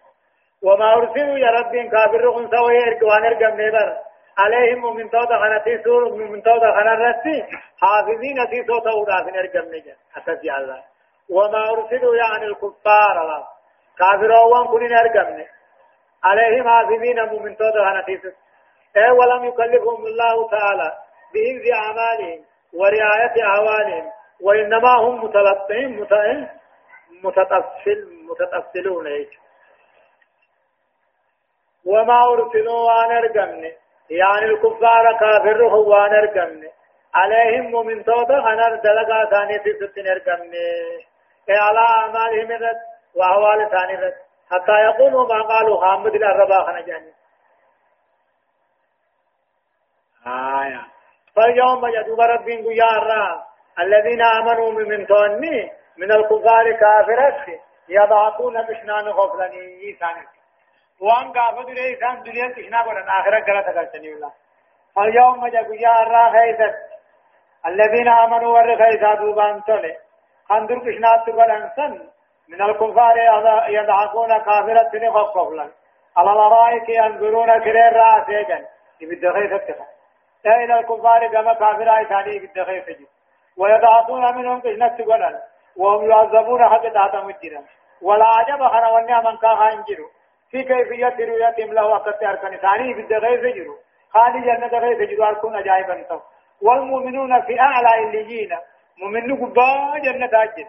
[0.63, 3.99] وما أرسلوا يا رب كافر خنسا ويرقوان ارقم نبر.
[4.39, 7.37] عليهم من توت خنتي سور من توت خنرسي
[7.81, 10.92] حافظين في صوت أودافين ارقم نجان أساسي الله.
[11.31, 13.47] وما أرسلوا يعني الكفار.
[13.99, 15.47] كافرون كنين أرقمني
[16.25, 18.21] عليهم عاظمين مؤمن تودا هنفيس.
[18.97, 20.93] أي ولم يكلفهم الله تعالى
[21.35, 22.45] بحفظ أعمالهم
[22.75, 24.11] ورعاية أهوالهم.
[24.41, 26.01] وإنما هم متلطين
[27.23, 29.07] متطفل متطفلون.
[29.07, 29.31] هيك
[31.87, 33.73] وما أرسلوا وان أرقمني
[34.11, 36.71] يعني الكفار كافر هو أرقمني
[37.15, 40.59] عليهم مؤمن تودا هنر دلقا ثاني في ستين أرقمني
[41.51, 42.81] على أعمالهم الرد
[43.15, 44.15] وأحوال ثاني الرد
[44.51, 47.13] حتى يقولوا ما قالوا حامد الأربا خنجاني
[50.27, 50.87] آية
[51.37, 53.47] فاليوم يدوب ربين قيارا
[53.79, 60.27] الذين آمنوا من توني من الكفار كافرات يضعقون بشنان غفلني ثاني
[61.01, 64.33] وان قافد ليسان دنيا تشنا قرن آخرة قلت قلتني الله
[64.97, 66.75] فاليوم يدوب خيثت
[67.67, 69.97] الذين آمنوا ور خيثا دوبان تولي
[70.53, 72.09] خندر بشنات قلن سن
[72.49, 73.17] من الكفار
[73.69, 75.71] يضحكون كافرة نخفف
[76.17, 78.67] على الأرائك ينظرون كرير راسيجا
[79.01, 79.85] يبدأ خيف اتخا
[80.47, 83.07] إلى الكفار كما كافر ثاني يبدأ خيف جي
[83.57, 85.41] ويضعطون منهم قشنة قنال
[85.77, 87.63] وهم يعذبون حق تحت مجرا
[88.03, 90.09] ولا عجب خنا ونيا من كان ينجروا
[90.51, 93.77] في كيفية رؤيتهم له وقت أركان ثاني يبدأ خيف جروا
[94.11, 96.21] خالي جنة خيف جروا أركون أجائبا
[96.63, 98.59] والمؤمنون في أعلى الليين.
[98.99, 100.67] مؤمن قبا جنة أجل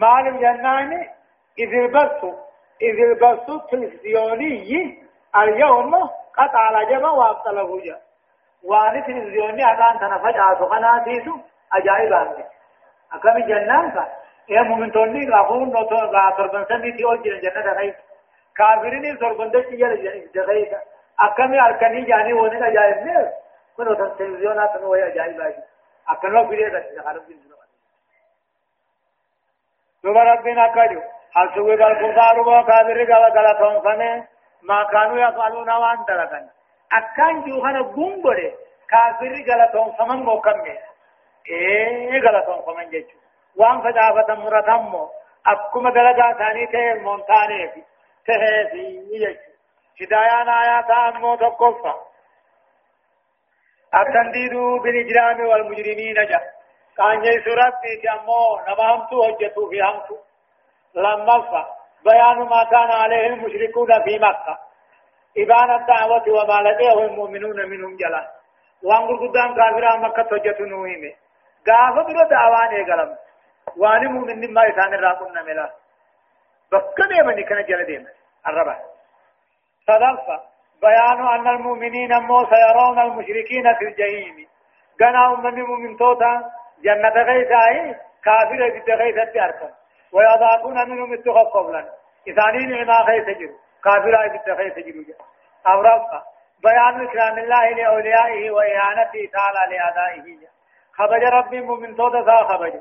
[0.00, 1.10] مال جناني؟
[1.58, 2.24] إذ البث
[2.82, 4.98] إذ البث التلفزيوني
[5.36, 5.94] اليوم
[6.36, 8.00] قطع على جبا وابطله جا
[8.62, 11.36] وان تلفزيوني أدان تنفجع سخناتيسو
[11.72, 12.46] أجائب عنك
[13.12, 14.08] أكمل جنان كا
[14.48, 17.94] يا مؤمن توني؟ غافون نوتو غافربن سمي تي أول جنة غيب
[18.56, 20.72] كافرين سربن دشي جل جغيب
[21.20, 23.32] أكمل أركني جاني وني أجائب نه
[23.76, 25.64] كنو تلفزيونات نوي أجائب عنك
[26.08, 27.36] أكمل فيديو ده خالد بن
[30.04, 31.00] دوبا ربنا كاجو
[31.36, 34.26] هل سوى الكفار وكافر قال قال تنفنه
[34.62, 36.46] ما كانوا يفعلون وان تركن
[36.92, 38.52] أكان جوهنا بومبره
[38.90, 40.78] كافر قال تنفمن موكمه
[41.48, 43.18] إيه قال تنفمن جيجو
[43.56, 45.10] وان فجافة مرتمو
[45.46, 47.82] أكما دلقا ثاني تهي مونتاني في
[48.26, 49.40] تهي في يجو
[50.00, 51.94] هدايان آيات أمو تقفى
[54.00, 56.44] التنديد بالإجرام والمجرمين جاء
[56.96, 60.16] كان يسرت في أمو نمهمتو هجتو في همتو
[60.94, 61.62] لما فا
[62.04, 64.58] بيان ما كان عليه المشركون في مكة
[65.38, 68.30] إبان الدعوة وما لديه المؤمنون منهم جلا
[68.82, 71.12] وانقل قدام كافران مكة هجتو نوهيمه
[71.66, 73.16] قافة برو دعوان اقلم
[73.76, 75.70] واني مؤمن ما يسان الراقم نملا
[76.72, 78.10] بكا ديما نكنا جل ديما
[78.48, 78.76] الربع
[79.86, 84.46] صدفة بيان أن المؤمنين مو سيرون المشركين في الجحيم.
[85.00, 86.42] قنا أمني مؤمن توتا
[86.84, 87.94] جنة غيثاي
[88.24, 89.70] كافر بيت غيثة أركم.
[90.12, 91.90] ويضاقون منهم التخف لنا
[92.28, 93.56] إثانين ما غيث جرو.
[93.84, 95.14] كافر بيت غيث جرو.
[95.66, 96.22] أورفا.
[96.62, 100.38] بيان إكرام الله لأوليائه وإهانته تعالى لأدائه.
[100.94, 102.72] خبج ربي مؤمن تودا ذا خبج.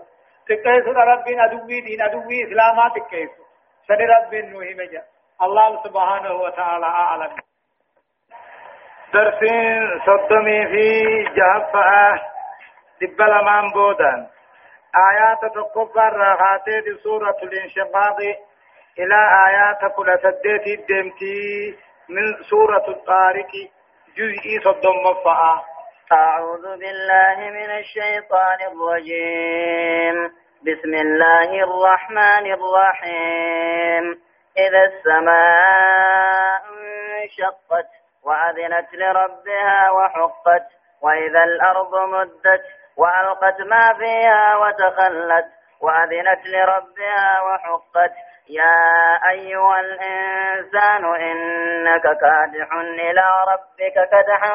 [0.47, 3.29] تكيس ربي أدوي دين أدوي إسلاما تكيس
[3.87, 5.03] سن ربي نوهي مجا.
[5.41, 7.52] الله سبحانه وتعالى أعلم.
[9.13, 10.87] درسين صدمي في
[11.23, 12.21] جهفة
[13.01, 14.27] دبل مان بودان
[15.11, 18.17] آيات تقفر راغاتي سورة الانشقاق.
[18.99, 21.77] إلى آيات كل سديت الدمتي
[22.09, 23.51] من سورة الطارق.
[24.17, 25.61] جزء صدم مفعا.
[26.11, 30.17] أعوذ بالله من الشيطان الرجيم.
[30.65, 34.05] بسم الله الرحمن الرحيم.
[34.57, 36.61] إذا السماء
[37.23, 40.63] انشقت وأذنت لربها وحقت
[41.01, 42.61] وإذا الأرض مدت
[42.97, 45.45] وألقت ما فيها وتخلت
[45.81, 48.11] وأذنت لربها وحقت.
[48.49, 54.53] يا أيها الإنسان إنك كادح إلى ربك كدحا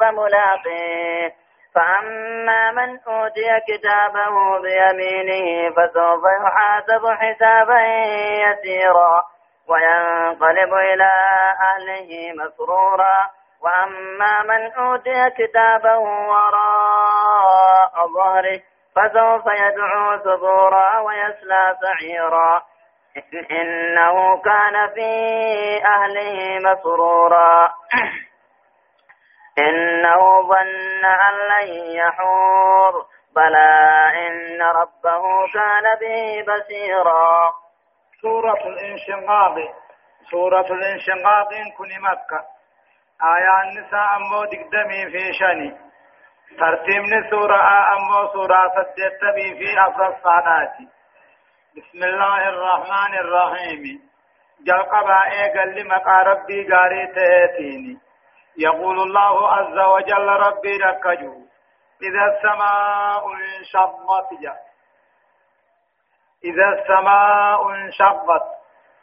[0.00, 1.32] فملاقيه.
[1.74, 7.80] فأما من أوتي كتابه بيمينه فسوف يحاسب حسابا
[8.44, 9.22] يسيرا.
[9.70, 11.10] وينقلب إلى
[11.60, 13.30] أهله مسرورا.
[13.62, 18.60] وأما من أوتي كتابه وراء ظهره
[18.96, 22.62] فسوف يدعو ثبورا ويسلى سعيرا.
[23.50, 25.10] إنه كان في
[25.86, 27.72] أهله مسرورا.
[29.58, 33.06] إنه ظن أن لن يحور.
[33.36, 33.72] بلى
[34.26, 35.22] إن ربه
[35.54, 37.52] كان به بصيرا.
[38.22, 39.54] سورة الانشقاق.
[40.30, 41.48] سورة الانشقاق
[41.78, 42.40] كن مكة.
[43.22, 45.70] آية النساء أمو دقدمي في شني
[46.58, 47.60] ترتيب سورة
[47.96, 50.74] أمو سورة سدتمي في أفر الصادات
[51.76, 54.10] بسم الله الرحمن الرحيم.
[54.66, 57.98] جلقبا إيقل لمقا ربي قاري تهتيني.
[58.58, 61.34] يقول الله عز وجل ربي ركجو
[62.02, 64.69] إذا السماء انشقت جا.
[66.44, 68.44] إذا السماء انشقت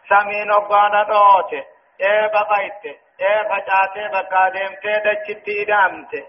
[0.10, 1.64] سمين وقانا دوته
[2.02, 6.24] إيه بقيته إيه فجاتي بكا ديمتي دچتي دامتي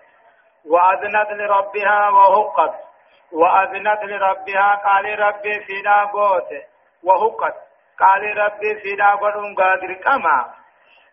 [0.67, 2.75] وأذنت لربها وهقت.
[3.33, 6.51] وأذنت لربها قال ربي فينا قوت.
[7.03, 7.55] وهقت.
[8.01, 10.55] قال ربي فينا قدن قادر كما.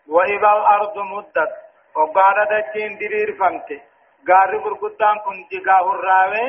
[0.09, 1.51] وإذا الأرض مدت
[1.95, 3.81] وقال دچين درير فمتي
[4.29, 6.47] غار غرغدان كن جگاه الراوي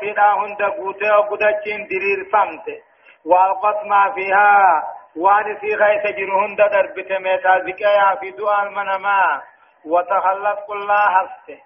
[0.00, 2.82] سيدا هند قوتي وقدچين درير فمتي
[3.24, 4.82] والقت ما فيها
[5.16, 9.42] وان في غيث جرهن دربت ميتا ذكايا في دعاء المنما
[9.84, 11.58] وتخلت كل هسته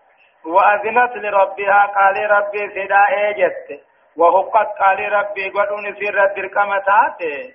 [0.46, 3.80] وأذنت لربها قال ربي فدا اجت
[4.16, 7.54] وهقت قال ربي قدون سر الدركمة تاتي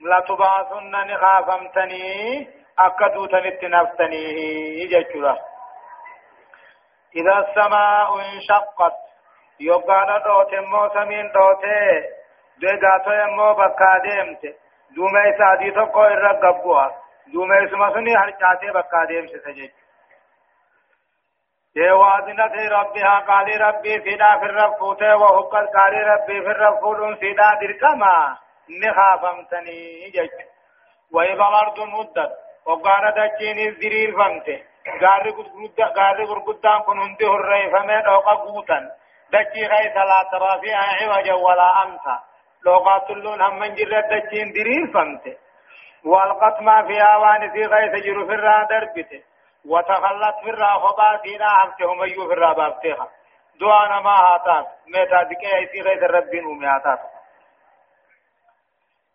[0.00, 2.48] لا تبعثن نخافمتني
[2.78, 4.24] أكدو تنت نفتني
[4.86, 5.38] ججرة
[7.16, 8.96] إذا السماء انشقت
[9.60, 11.64] يقال دوت مو سمين دوت
[12.62, 14.42] دغاتو يمو بكا ديمت
[14.96, 16.82] دومي سادي تو کو رغبوا
[17.32, 19.70] دومي سمسني هرچاته بكا ديمت سجج
[21.76, 28.36] يوازنت ربها قال ربي فينا في الرفوت وحقت قال ربي في الرفوت فينا دركما
[28.70, 30.30] نخافمتني جج
[31.12, 32.32] وإذا الأرض مدت
[32.66, 34.62] وقال دجين الزرير فمته
[35.02, 38.90] غاري غرغدا غاري غرغدان كن هندي هري فمن اوقا غوتن
[39.32, 42.20] دجي غي لا ترى فيها عوجا ولا امسا
[42.64, 45.36] لوقات اللون هم من جرد دجين درير فمته
[46.04, 49.22] والقت ما فيها وان في غي تجر في الرا دربته
[49.68, 53.08] وتخلت في الرا خباتنا عمتهم في الرا بابتها
[53.60, 57.00] دعانا ما هاتات ميتا دكي ايسي غي تربين ومي هاتات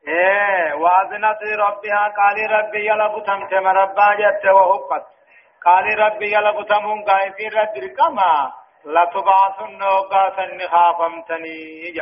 [0.08, 5.08] إيه واذنت ربها قال ربي يلب تمتم ربا جت وهقت
[5.66, 11.96] قال ربي يلب تمون قايفي رد كما لا تبعثن وقاسا خافمتني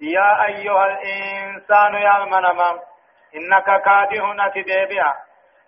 [0.00, 2.80] يا أيها الإنسان يا المنما
[3.36, 5.14] إنك كادح أتدابع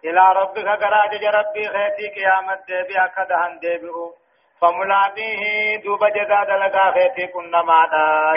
[0.04, 4.14] إلى ربك قراج ربي خيتي قيامت دابع كدهن دابعو
[4.60, 8.32] فملاقيه دوب جزاد لقا خيتي كنا معدا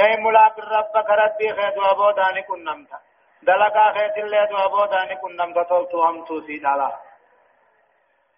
[0.00, 2.98] أي ملاق ربك ربي خيت وابوداني كنمتا
[3.42, 7.09] دلقا خيت اللي وابوداني كنمتا تولتو هم توسي دالا.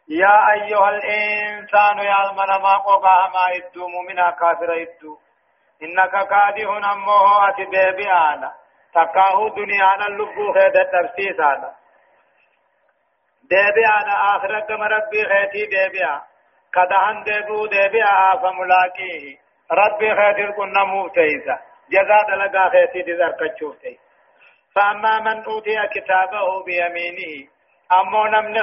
[0.09, 5.19] يا أيها الإنسان يا المنما قوقا ما إدو مؤمنا كافر إدو
[5.83, 8.53] إنك كادح أمه أتبابي أنا.
[8.95, 11.75] تكاهو دنيانا اللبو خيد التفسيس أنا.
[13.43, 16.07] ديبي أنا آخر كما ربي خيتي ديبي
[16.75, 18.05] كدهن ديبو ديبي
[18.43, 19.39] فملاقيه.
[19.73, 21.59] ربي خيتي كنا موتيسا
[21.91, 23.77] جزاد لقا خيتي دي ذركتشوف
[24.75, 27.49] فأما من أوتي كتابه بيمينه
[28.01, 28.57] أمو نمن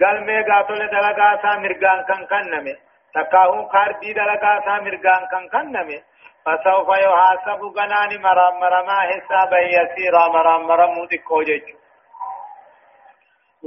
[0.00, 2.74] galmee gaatole dalagaa isaa mirgaan kan kanname
[3.12, 6.02] takkaahuu kaardii dalagaa isaa mirgaan kan kanname
[6.46, 11.76] فسوف يحاسب غناني مرام مرما حسابا يسيرا مرام مرمو دكو جيجو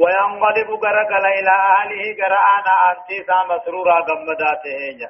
[0.01, 5.09] وينقلب غرقل إلى أهله غرآنا أنتيسا مسرورا غمداته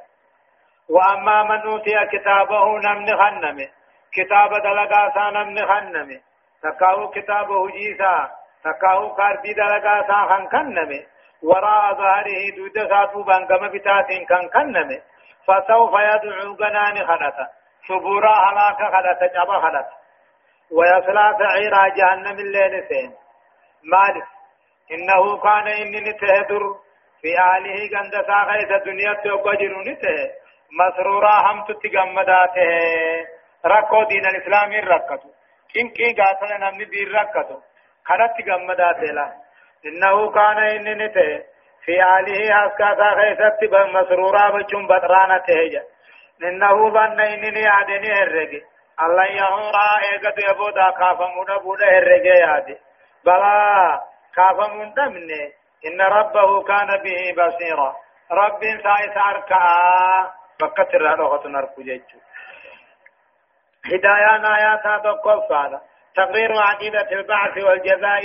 [0.88, 3.68] وأما من أوتي كتابه نمن خنمه
[4.12, 6.20] كتاب دلقاسا نمن خنمه
[6.62, 8.30] تكاو كتابه جيسا
[8.66, 11.00] تکاو کاردی دلگا سا خن کننمه
[11.42, 14.98] وراء ظهره دود ساتو بانگم بتاتين كان کننمه
[15.46, 17.46] فسوف يدعو غنان خلطا
[17.88, 19.94] شبورا هلاك خلطا جبا خلطا
[20.70, 23.12] ويصلى سعيرا جهنم الليل سين
[23.92, 24.26] مالك
[24.92, 26.62] إنه كان إني تهدر
[27.22, 30.30] في آله غند ساخيس الدنيا توقجر نته
[30.78, 32.70] مسرورا هم تتغمداته
[33.66, 35.28] ركو دين الإسلام ركتو
[35.74, 37.58] كنكي قاتل نمني دين ركتو
[38.05, 39.31] خرت غمدا تلا
[39.85, 41.43] انه كان ان نته
[41.85, 45.83] في آله اسكا خيست مسرورا بچون بدرانا تهجا
[46.43, 48.63] انه ظن انني عدني هرگي
[49.01, 52.77] الله يهورا ايغت يبودا كافمودا بودا هرگي يادي
[53.25, 54.01] بلا
[54.35, 55.53] كافمون مني
[55.85, 57.95] ان ربه كان به بصيرا
[58.31, 59.61] رب سايس اركا
[60.59, 62.19] فكتر روحة نركو جيجو
[63.85, 65.41] هدايا آيات تقول
[66.16, 68.22] تقرير عقيدة البعث والجزاء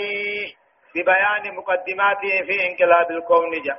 [0.96, 3.78] ببيان مقدماته في انقلاب الكون جا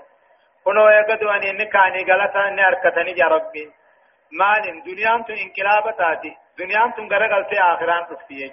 [0.65, 3.73] كنو يقدو أن إنكاني غلطا أن أركتني جا ربي.
[4.33, 6.37] مال دنيا تو انقلاب تاتي.
[6.59, 8.53] دنيا تو غرقل في آخران تفتيج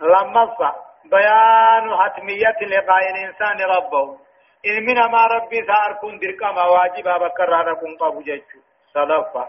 [0.00, 0.74] لما
[1.04, 4.18] بيان حتمية لقاء الإنسان ربه.
[4.66, 8.58] إن من ما ربي ثار كن دركا ما واجب بكر هذا كن قابو جيتشو
[8.94, 9.48] صدفة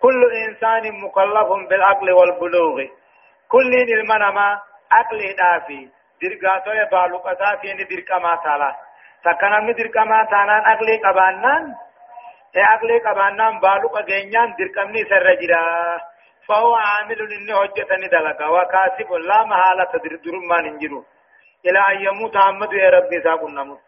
[0.00, 2.99] كل إنسان مكلف بالعقل والبلوغ.
[3.52, 4.48] كل المنما
[4.92, 5.80] عقل دافي
[6.22, 8.70] درغاتو يبالو قصاتي ني درقما تالا
[9.24, 11.64] سكنا ني درقما تانان عقل قبانان
[12.70, 15.64] عقل قبانان بالو قغنيان درقمني سرجرا
[16.48, 21.04] فهو عامل انه حجتني دلقا وكاسب لا محالة تدر ما ننجرو
[21.66, 23.80] إلى أن يموت محمد يا ربي ساقنا نموت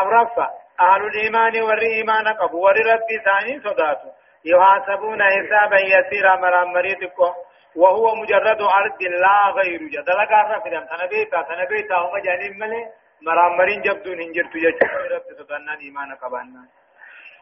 [0.00, 0.46] أمرفا
[0.80, 4.08] أهل الإيمان والإيمان قبو ور ربي ثاني صداتو
[4.44, 7.32] يحاسبون حسابا يسيرا مرام مريتكم
[7.76, 12.92] وهو مجرد عرض لا غير جدل قارنا في دم تنبيتا تنبيتا هم جانين ملي.
[13.22, 14.78] مرامرين جبدون هنجر تجج
[15.12, 16.68] رب سبحانه إيمان قبانا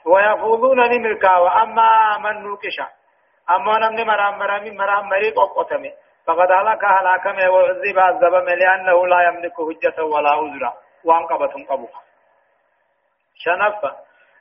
[0.07, 1.39] ويفوضون نملكا.
[1.39, 2.87] وأما من نوكشا
[3.51, 5.93] أما نمني مرامرامي مرامري قوقتمي
[6.27, 10.72] فقد هلك هلاكم وعذب عذبم لأنه لا يملك حجة ولا عذرا
[11.05, 12.03] وانقبتم قبوها
[13.35, 13.97] شنفة.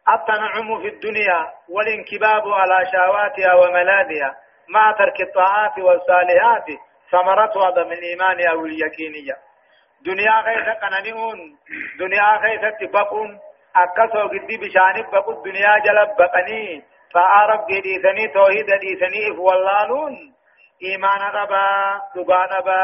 [0.10, 4.45] التنعم في الدنيا والانكباب على شهواتها وملاذها.
[4.70, 6.66] مع ترك الطاعات والصالحات
[7.12, 9.38] ثمرتها من الإيمان أو اليقينية.
[10.06, 11.58] دنيا غيث قنانيون
[12.00, 13.40] دنيا غيث تبقون
[13.76, 16.84] أكسو قدي بشانب بقو الدنيا جلب بقني.
[17.14, 20.34] فأعرف ديثني توحيد ديثني إفواللانون
[20.84, 22.82] إيمان ربا دقا ربا.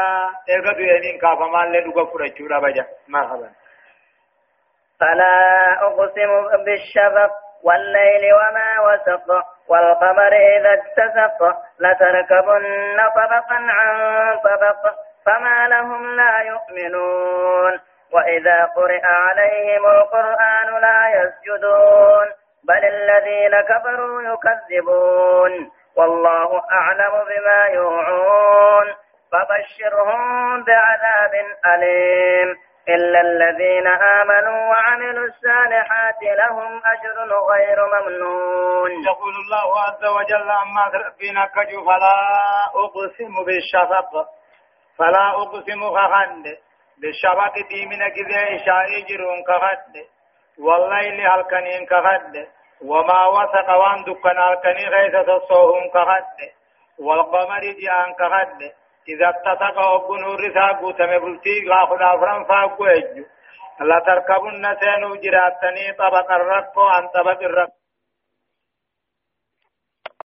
[0.50, 2.86] إرغد ينين كافمان لدقا فرجو ربا جا.
[3.08, 3.50] مرحبا.
[5.00, 5.36] فلا
[5.82, 6.32] أقسم
[6.64, 9.28] بالشفق والليل وما وسق
[9.68, 13.96] والقمر إذا اتسق لتركبن طبقا عن
[14.38, 14.94] طبق
[15.26, 17.80] فما لهم لا يؤمنون.
[18.12, 22.26] وإذا قرئ عليهم القرآن لا يسجدون
[22.68, 25.70] بل الذين كفروا يكذبون.
[25.96, 28.94] والله أعلم بما يوعون.
[29.32, 31.34] فبشرهم بعذاب
[31.74, 32.56] أليم.
[32.88, 38.90] إلا الذين آمنوا وعملوا الصالحات لهم أجر غير ممنون.
[38.90, 42.16] يقول الله عز وجل أما ربنا كجو فلا
[42.74, 44.12] أقسم بالشفق.
[44.98, 46.46] فلا أقسم خخند
[47.00, 49.94] بالشفق ديمنا كذا إشاء جرون كخد
[50.58, 52.46] والليل هلكنين كخد
[52.84, 56.38] وما وثق وان دكان هلكنين غيث تصوهم كخد
[56.98, 63.24] والقمر جيان كخد إذا اتسق أبن الرثا قوتم بلتي غاخد أفران فاقو يجو
[63.80, 67.81] لا تركبن سينو جراتني طبق الرق عن طبق الرق.